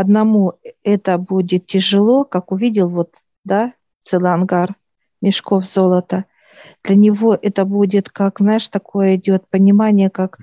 [0.00, 3.72] одному это будет тяжело, как увидел вот, да,
[4.02, 4.74] целый ангар
[5.20, 6.24] мешков золота.
[6.82, 10.38] Для него это будет, как, знаешь, такое идет понимание, как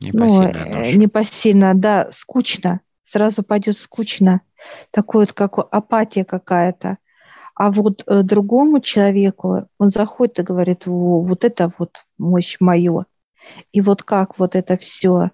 [0.00, 2.80] ну, э, непосильно, да, скучно.
[3.04, 4.40] Сразу пойдет скучно.
[4.90, 6.98] Такое вот, как апатия какая-то.
[7.54, 13.06] А вот э, другому человеку, он заходит и говорит, вот это вот мощь мое.
[13.72, 15.30] И вот как вот это все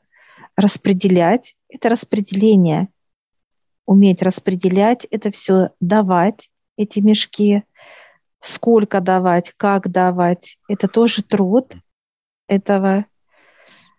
[0.56, 2.88] распределять, это распределение–
[3.90, 7.64] уметь распределять это все, давать эти мешки,
[8.40, 10.58] сколько давать, как давать.
[10.68, 11.74] Это тоже труд
[12.46, 13.06] этого.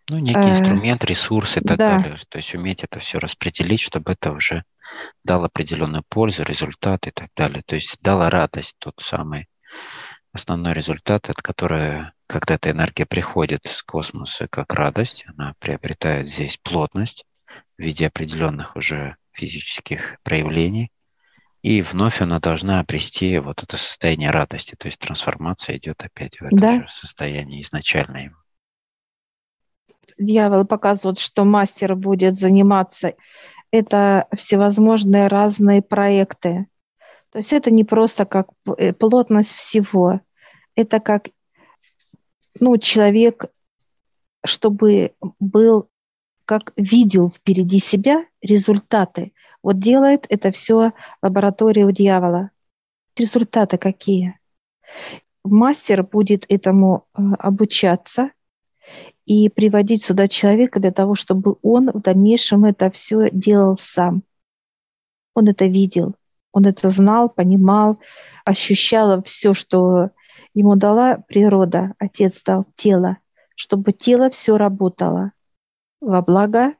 [0.09, 1.97] Ну, некий э, инструмент, ресурс и так да.
[1.99, 2.17] далее.
[2.29, 4.63] То есть уметь это все распределить, чтобы это уже
[5.25, 7.61] дало определенную пользу, результат и так далее.
[7.65, 9.49] То есть дало радость, тот самый
[10.31, 16.57] основной результат, от которого, когда эта энергия приходит с космоса как радость, она приобретает здесь
[16.63, 17.25] плотность
[17.77, 20.91] в виде определенных уже физических проявлений,
[21.61, 26.45] и вновь она должна обрести вот это состояние радости, то есть трансформация идет опять в
[26.45, 26.81] это да.
[26.81, 28.33] же состояние изначальное.
[30.17, 33.13] Дьявол показывает, что мастер будет заниматься
[33.71, 36.67] это всевозможные разные проекты.
[37.31, 40.19] То есть это не просто как э, плотность всего,
[40.75, 41.29] это как
[42.59, 43.45] ну, человек,
[44.45, 45.89] чтобы был
[46.51, 49.31] как видел впереди себя результаты.
[49.63, 50.91] Вот делает это все
[51.21, 52.51] лаборатория у дьявола.
[53.15, 54.37] Результаты какие?
[55.45, 58.31] Мастер будет этому э, обучаться
[59.23, 64.23] и приводить сюда человека для того, чтобы он в дальнейшем это все делал сам.
[65.33, 66.17] Он это видел.
[66.51, 67.97] Он это знал, понимал,
[68.43, 70.09] ощущал все, что
[70.53, 73.19] ему дала природа, Отец дал тело,
[73.55, 75.31] чтобы тело все работало
[76.01, 76.75] во благо,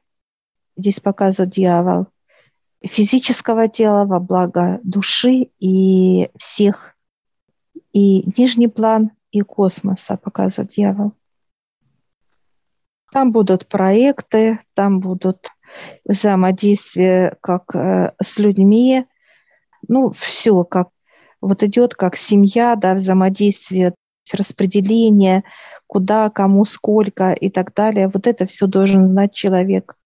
[0.76, 2.08] здесь показывает дьявол,
[2.82, 6.96] физического тела во благо души и всех,
[7.92, 11.12] и нижний план, и космоса показывает дьявол.
[13.12, 15.48] Там будут проекты, там будут
[16.04, 19.06] взаимодействия как э, с людьми,
[19.88, 20.88] ну, все как
[21.40, 23.94] вот идет как семья, да, взаимодействие,
[24.32, 25.44] распределение,
[25.86, 28.08] куда, кому, сколько и так далее.
[28.08, 29.96] Вот это все должен знать человек.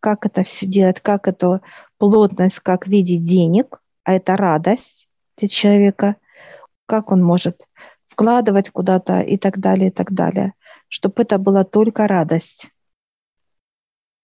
[0.00, 1.60] Как это все делать, как эту
[1.98, 6.16] плотность, как видеть денег, а это радость для человека,
[6.86, 7.66] как он может
[8.06, 10.54] вкладывать куда-то и так далее, и так далее,
[10.88, 12.70] чтобы это была только радость.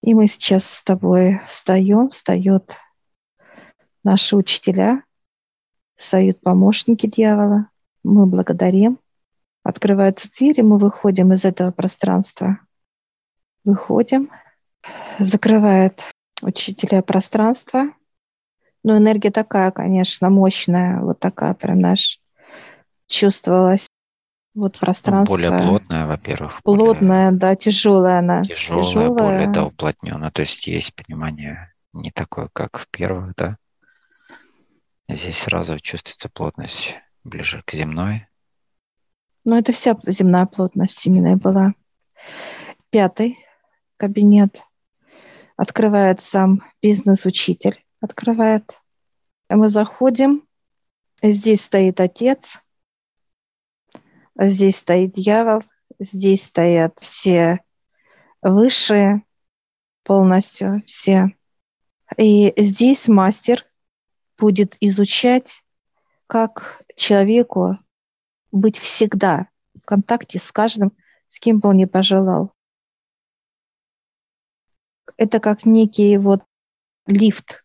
[0.02, 2.76] И мы сейчас с тобой встаем, встает
[4.02, 5.02] наши учителя,
[5.96, 7.68] встают помощники дьявола.
[8.02, 8.98] Мы благодарим.
[9.64, 12.58] Открываются двери, мы выходим из этого пространства.
[13.64, 14.30] Выходим.
[15.18, 16.04] Закрывает
[16.42, 17.86] учителя пространства.
[18.82, 21.00] Но энергия такая, конечно, мощная.
[21.00, 22.20] Вот такая прям наш
[23.06, 23.88] чувствовалась.
[24.54, 25.34] Вот пространство.
[25.34, 26.62] Более плотная, во-первых.
[26.62, 27.38] Плотная, более...
[27.40, 28.44] да, тяжелая она.
[28.44, 30.30] Тяжелая, тяжелая, более да, уплотненная.
[30.30, 33.56] То есть есть понимание не такое, как в первых, да.
[35.08, 38.28] Здесь сразу чувствуется плотность ближе к земной.
[39.44, 41.74] Ну, это вся земная плотность семейная была.
[42.90, 43.38] Пятый
[43.98, 44.62] кабинет.
[45.56, 47.84] Открывает сам бизнес-учитель.
[48.00, 48.80] Открывает.
[49.48, 50.46] Мы заходим.
[51.22, 52.62] Здесь стоит отец.
[54.38, 55.62] Здесь стоит дьявол.
[55.98, 57.60] Здесь стоят все
[58.42, 59.22] высшие
[60.04, 61.34] полностью, все.
[62.16, 63.64] И здесь мастер
[64.38, 65.62] будет изучать,
[66.26, 67.78] как человеку
[68.54, 70.92] быть всегда в контакте с каждым,
[71.26, 72.52] с кем бы он ни пожелал.
[75.16, 76.42] Это как некий вот
[77.06, 77.64] лифт.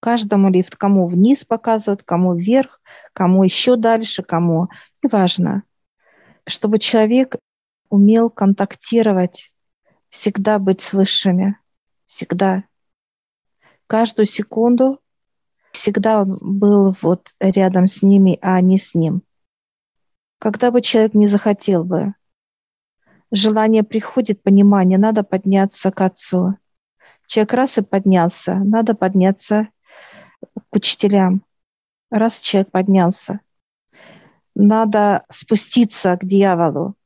[0.00, 2.80] Каждому лифт, кому вниз показывают, кому вверх,
[3.12, 4.68] кому еще дальше, кому,
[5.02, 5.62] неважно.
[6.46, 7.36] Чтобы человек
[7.88, 9.50] умел контактировать,
[10.08, 11.56] всегда быть с высшими,
[12.06, 12.64] всегда.
[13.86, 15.00] Каждую секунду
[15.72, 19.22] всегда он был вот рядом с ними, а не с ним.
[20.40, 22.14] Когда бы человек не захотел бы,
[23.30, 26.56] желание приходит, понимание, надо подняться к Отцу.
[27.28, 29.68] Человек раз и поднялся, надо подняться
[30.40, 31.44] к учителям.
[32.10, 33.38] Раз человек поднялся,
[34.56, 36.96] надо спуститься к дьяволу.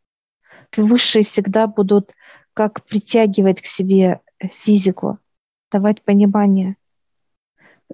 [0.74, 2.14] Высшие всегда будут
[2.55, 5.18] как притягивать к себе физику,
[5.70, 6.76] давать понимание–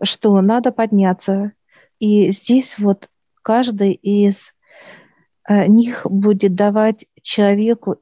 [0.02, 1.52] что надо подняться.
[1.98, 3.08] И здесь вот
[3.42, 4.54] каждый из
[5.50, 7.96] них будет давать человеку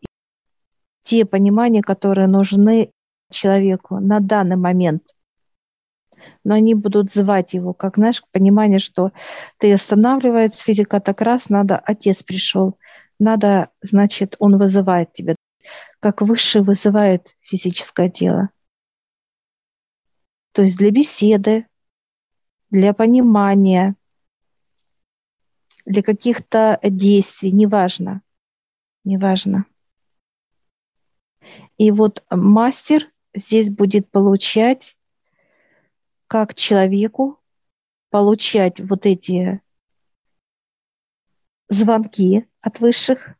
[1.03, 2.92] те понимания, которые нужны
[3.30, 5.03] человеку на данный момент.
[6.44, 9.12] Но они будут звать его, как, знаешь, понимание, что
[9.59, 12.78] ты останавливается физика так раз, надо, отец пришел,
[13.18, 15.34] надо, значит, он вызывает тебя,
[16.01, 18.51] как выше вызывает физическое тело.
[20.53, 21.66] То есть для беседы,
[22.70, 23.94] для понимания,
[25.89, 28.22] для каких-то действий, неважно,
[29.05, 29.64] неважно.
[31.78, 34.97] И вот мастер здесь будет получать
[36.26, 37.41] как человеку,
[38.11, 39.62] получать вот эти
[41.68, 43.34] звонки от высших,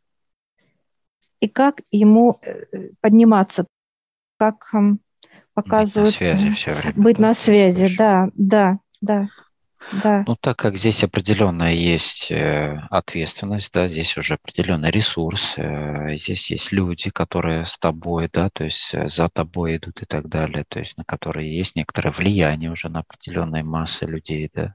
[1.40, 3.66] и как ему э, подниматься,
[4.38, 4.72] как
[5.55, 6.18] показывают...
[6.18, 6.92] Быть на связи.
[6.96, 9.28] Быть на связи, да, да да,
[9.93, 10.24] да.
[10.26, 16.51] Ну, так как здесь определенная есть э, ответственность, да, здесь уже определенный ресурс, э, здесь
[16.51, 20.64] есть люди, которые с тобой, да, то есть э, за тобой идут и так далее,
[20.68, 24.74] то есть на которые есть некоторое влияние уже на определенные массы людей, да.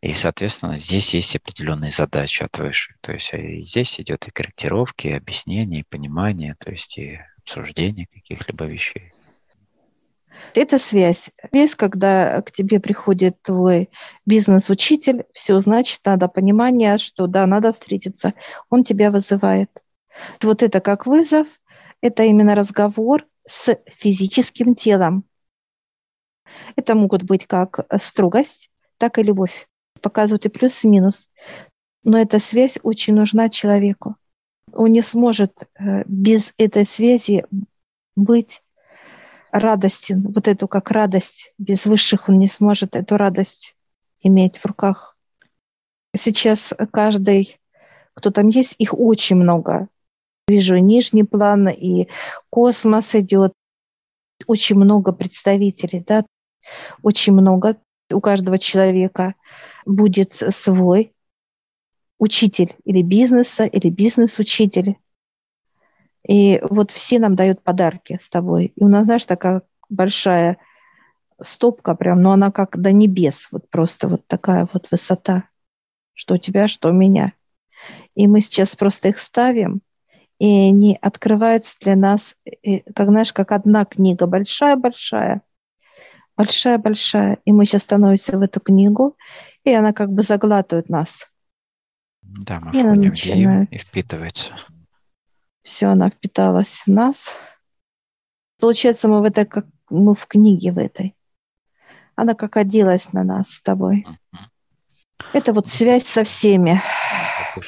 [0.00, 2.94] И, соответственно, здесь есть определенные задачи от выше.
[3.00, 3.32] То есть
[3.66, 9.12] здесь идет и корректировки, и объяснение, и понимание, то есть и обсуждение каких-либо вещей.
[10.54, 11.30] Это связь.
[11.50, 13.90] Связь, когда к тебе приходит твой
[14.26, 18.34] бизнес-учитель, все, значит, надо понимание, что да, надо встретиться.
[18.70, 19.70] Он тебя вызывает.
[20.42, 21.46] Вот это как вызов,
[22.00, 25.24] это именно разговор с физическим телом.
[26.76, 29.68] Это могут быть как строгость, так и любовь.
[30.00, 31.28] Показывают и плюс, и минус.
[32.04, 34.16] Но эта связь очень нужна человеку.
[34.72, 37.44] Он не сможет э, без этой связи
[38.16, 38.62] быть
[39.58, 43.76] радостен, вот эту как радость, без высших он не сможет эту радость
[44.22, 45.16] иметь в руках.
[46.16, 47.58] Сейчас каждый,
[48.14, 49.88] кто там есть, их очень много.
[50.48, 52.08] Вижу нижний план, и
[52.50, 53.52] космос идет.
[54.46, 56.24] Очень много представителей, да,
[57.02, 57.76] очень много.
[58.10, 59.34] У каждого человека
[59.84, 61.12] будет свой
[62.18, 64.96] учитель или бизнеса, или бизнес-учитель.
[66.28, 68.72] И вот все нам дают подарки с тобой.
[68.76, 70.58] И у нас, знаешь, такая большая
[71.40, 75.44] стопка прям, но она как до небес, вот просто вот такая вот высота,
[76.12, 77.32] что у тебя, что у меня.
[78.14, 79.80] И мы сейчас просто их ставим,
[80.38, 82.36] и они открываются для нас,
[82.94, 85.42] как знаешь, как одна книга, большая-большая,
[86.36, 89.16] большая-большая, и мы сейчас становимся в эту книгу,
[89.64, 91.30] и она как бы заглатывает нас.
[92.22, 93.72] Да, мы и входим начинает.
[93.72, 94.54] и впитывается.
[95.68, 97.28] Все, она впиталась в нас.
[98.58, 101.14] Получается, мы в этой, как мы в книге в этой.
[102.16, 104.06] Она как оделась на нас с тобой.
[105.34, 106.80] Это вот связь со всеми.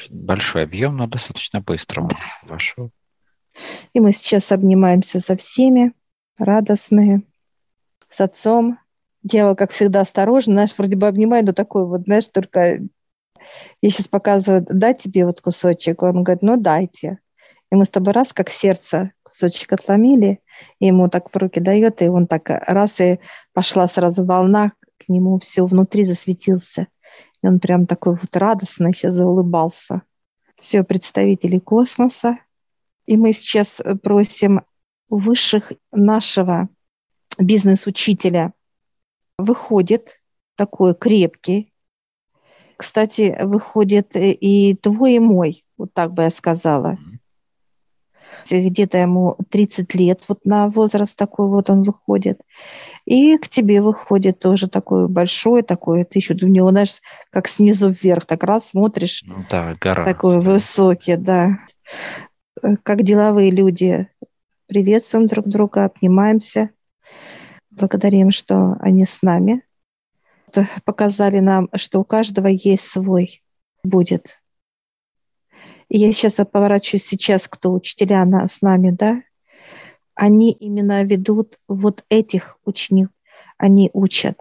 [0.09, 2.17] Большой объем, но достаточно быстро да.
[2.41, 2.89] вошел.
[3.93, 5.93] И мы сейчас обнимаемся со всеми,
[6.39, 7.21] радостные,
[8.09, 8.79] с отцом.
[9.21, 12.79] Дьявол, как всегда, осторожно, знаешь, вроде бы обнимает, но такой вот, знаешь, только
[13.81, 16.01] я сейчас показываю, дать тебе вот кусочек?
[16.01, 17.19] Он говорит, ну дайте.
[17.71, 20.41] И мы с тобой раз, как сердце, кусочек отломили,
[20.79, 23.19] и ему так в руки дает, и он так раз, и
[23.53, 26.87] пошла сразу волна к нему, все внутри засветился.
[27.41, 30.03] И он прям такой вот радостный сейчас заулыбался.
[30.57, 32.37] Все представители космоса.
[33.05, 34.61] И мы сейчас просим
[35.09, 36.69] высших нашего
[37.39, 38.53] бизнес-учителя.
[39.37, 40.21] Выходит
[40.55, 41.73] такой крепкий.
[42.77, 46.97] Кстати, выходит и твой, и мой, вот так бы я сказала.
[48.49, 52.41] Где-то ему 30 лет, вот на возраст такой вот он выходит.
[53.05, 57.89] И к тебе выходит тоже такой большой, такой, ты еще у него, знаешь, как снизу
[57.89, 59.23] вверх, так раз смотришь.
[59.25, 60.05] Ну да, гора.
[60.05, 60.51] Такой да.
[60.51, 61.59] высокий, да.
[62.83, 64.07] Как деловые люди.
[64.67, 66.69] Приветствуем друг друга, обнимаемся.
[67.71, 69.63] Благодарим, что они с нами.
[70.85, 73.41] Показали нам, что у каждого есть свой
[73.83, 74.40] будет.
[75.93, 79.21] Я сейчас поворачиваюсь сейчас, кто учителя на, с нами, да,
[80.15, 83.13] они именно ведут вот этих учеников,
[83.57, 84.39] они учат.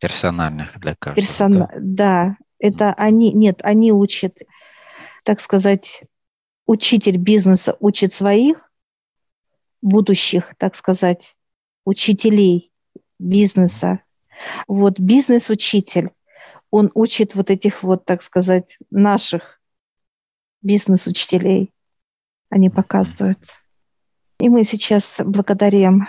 [0.00, 1.16] Персональных для каждого.
[1.16, 1.52] Персон...
[1.52, 1.68] Да?
[1.80, 2.94] да, это mm.
[2.98, 4.38] они, нет, они учат,
[5.24, 6.04] так сказать,
[6.66, 8.70] учитель бизнеса учит своих
[9.80, 11.34] будущих, так сказать,
[11.84, 12.70] учителей
[13.18, 14.04] бизнеса.
[14.68, 16.10] Вот бизнес-учитель,
[16.70, 19.61] он учит вот этих вот, так сказать, наших
[20.62, 21.72] бизнес-учителей.
[22.50, 23.38] Они показывают.
[24.38, 26.08] И мы сейчас благодарим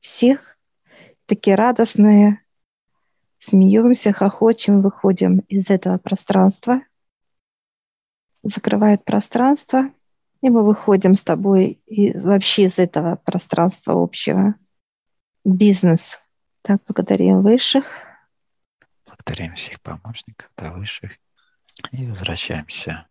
[0.00, 0.58] всех,
[1.26, 2.42] такие радостные,
[3.38, 6.82] смеемся, хохочем, выходим из этого пространства,
[8.42, 9.90] закрывает пространство,
[10.40, 14.54] и мы выходим с тобой из, вообще из этого пространства общего.
[15.44, 16.20] Бизнес.
[16.62, 17.84] Так, благодарим высших.
[19.06, 21.12] Благодарим всех помощников, да, высших.
[21.92, 23.06] И возвращаемся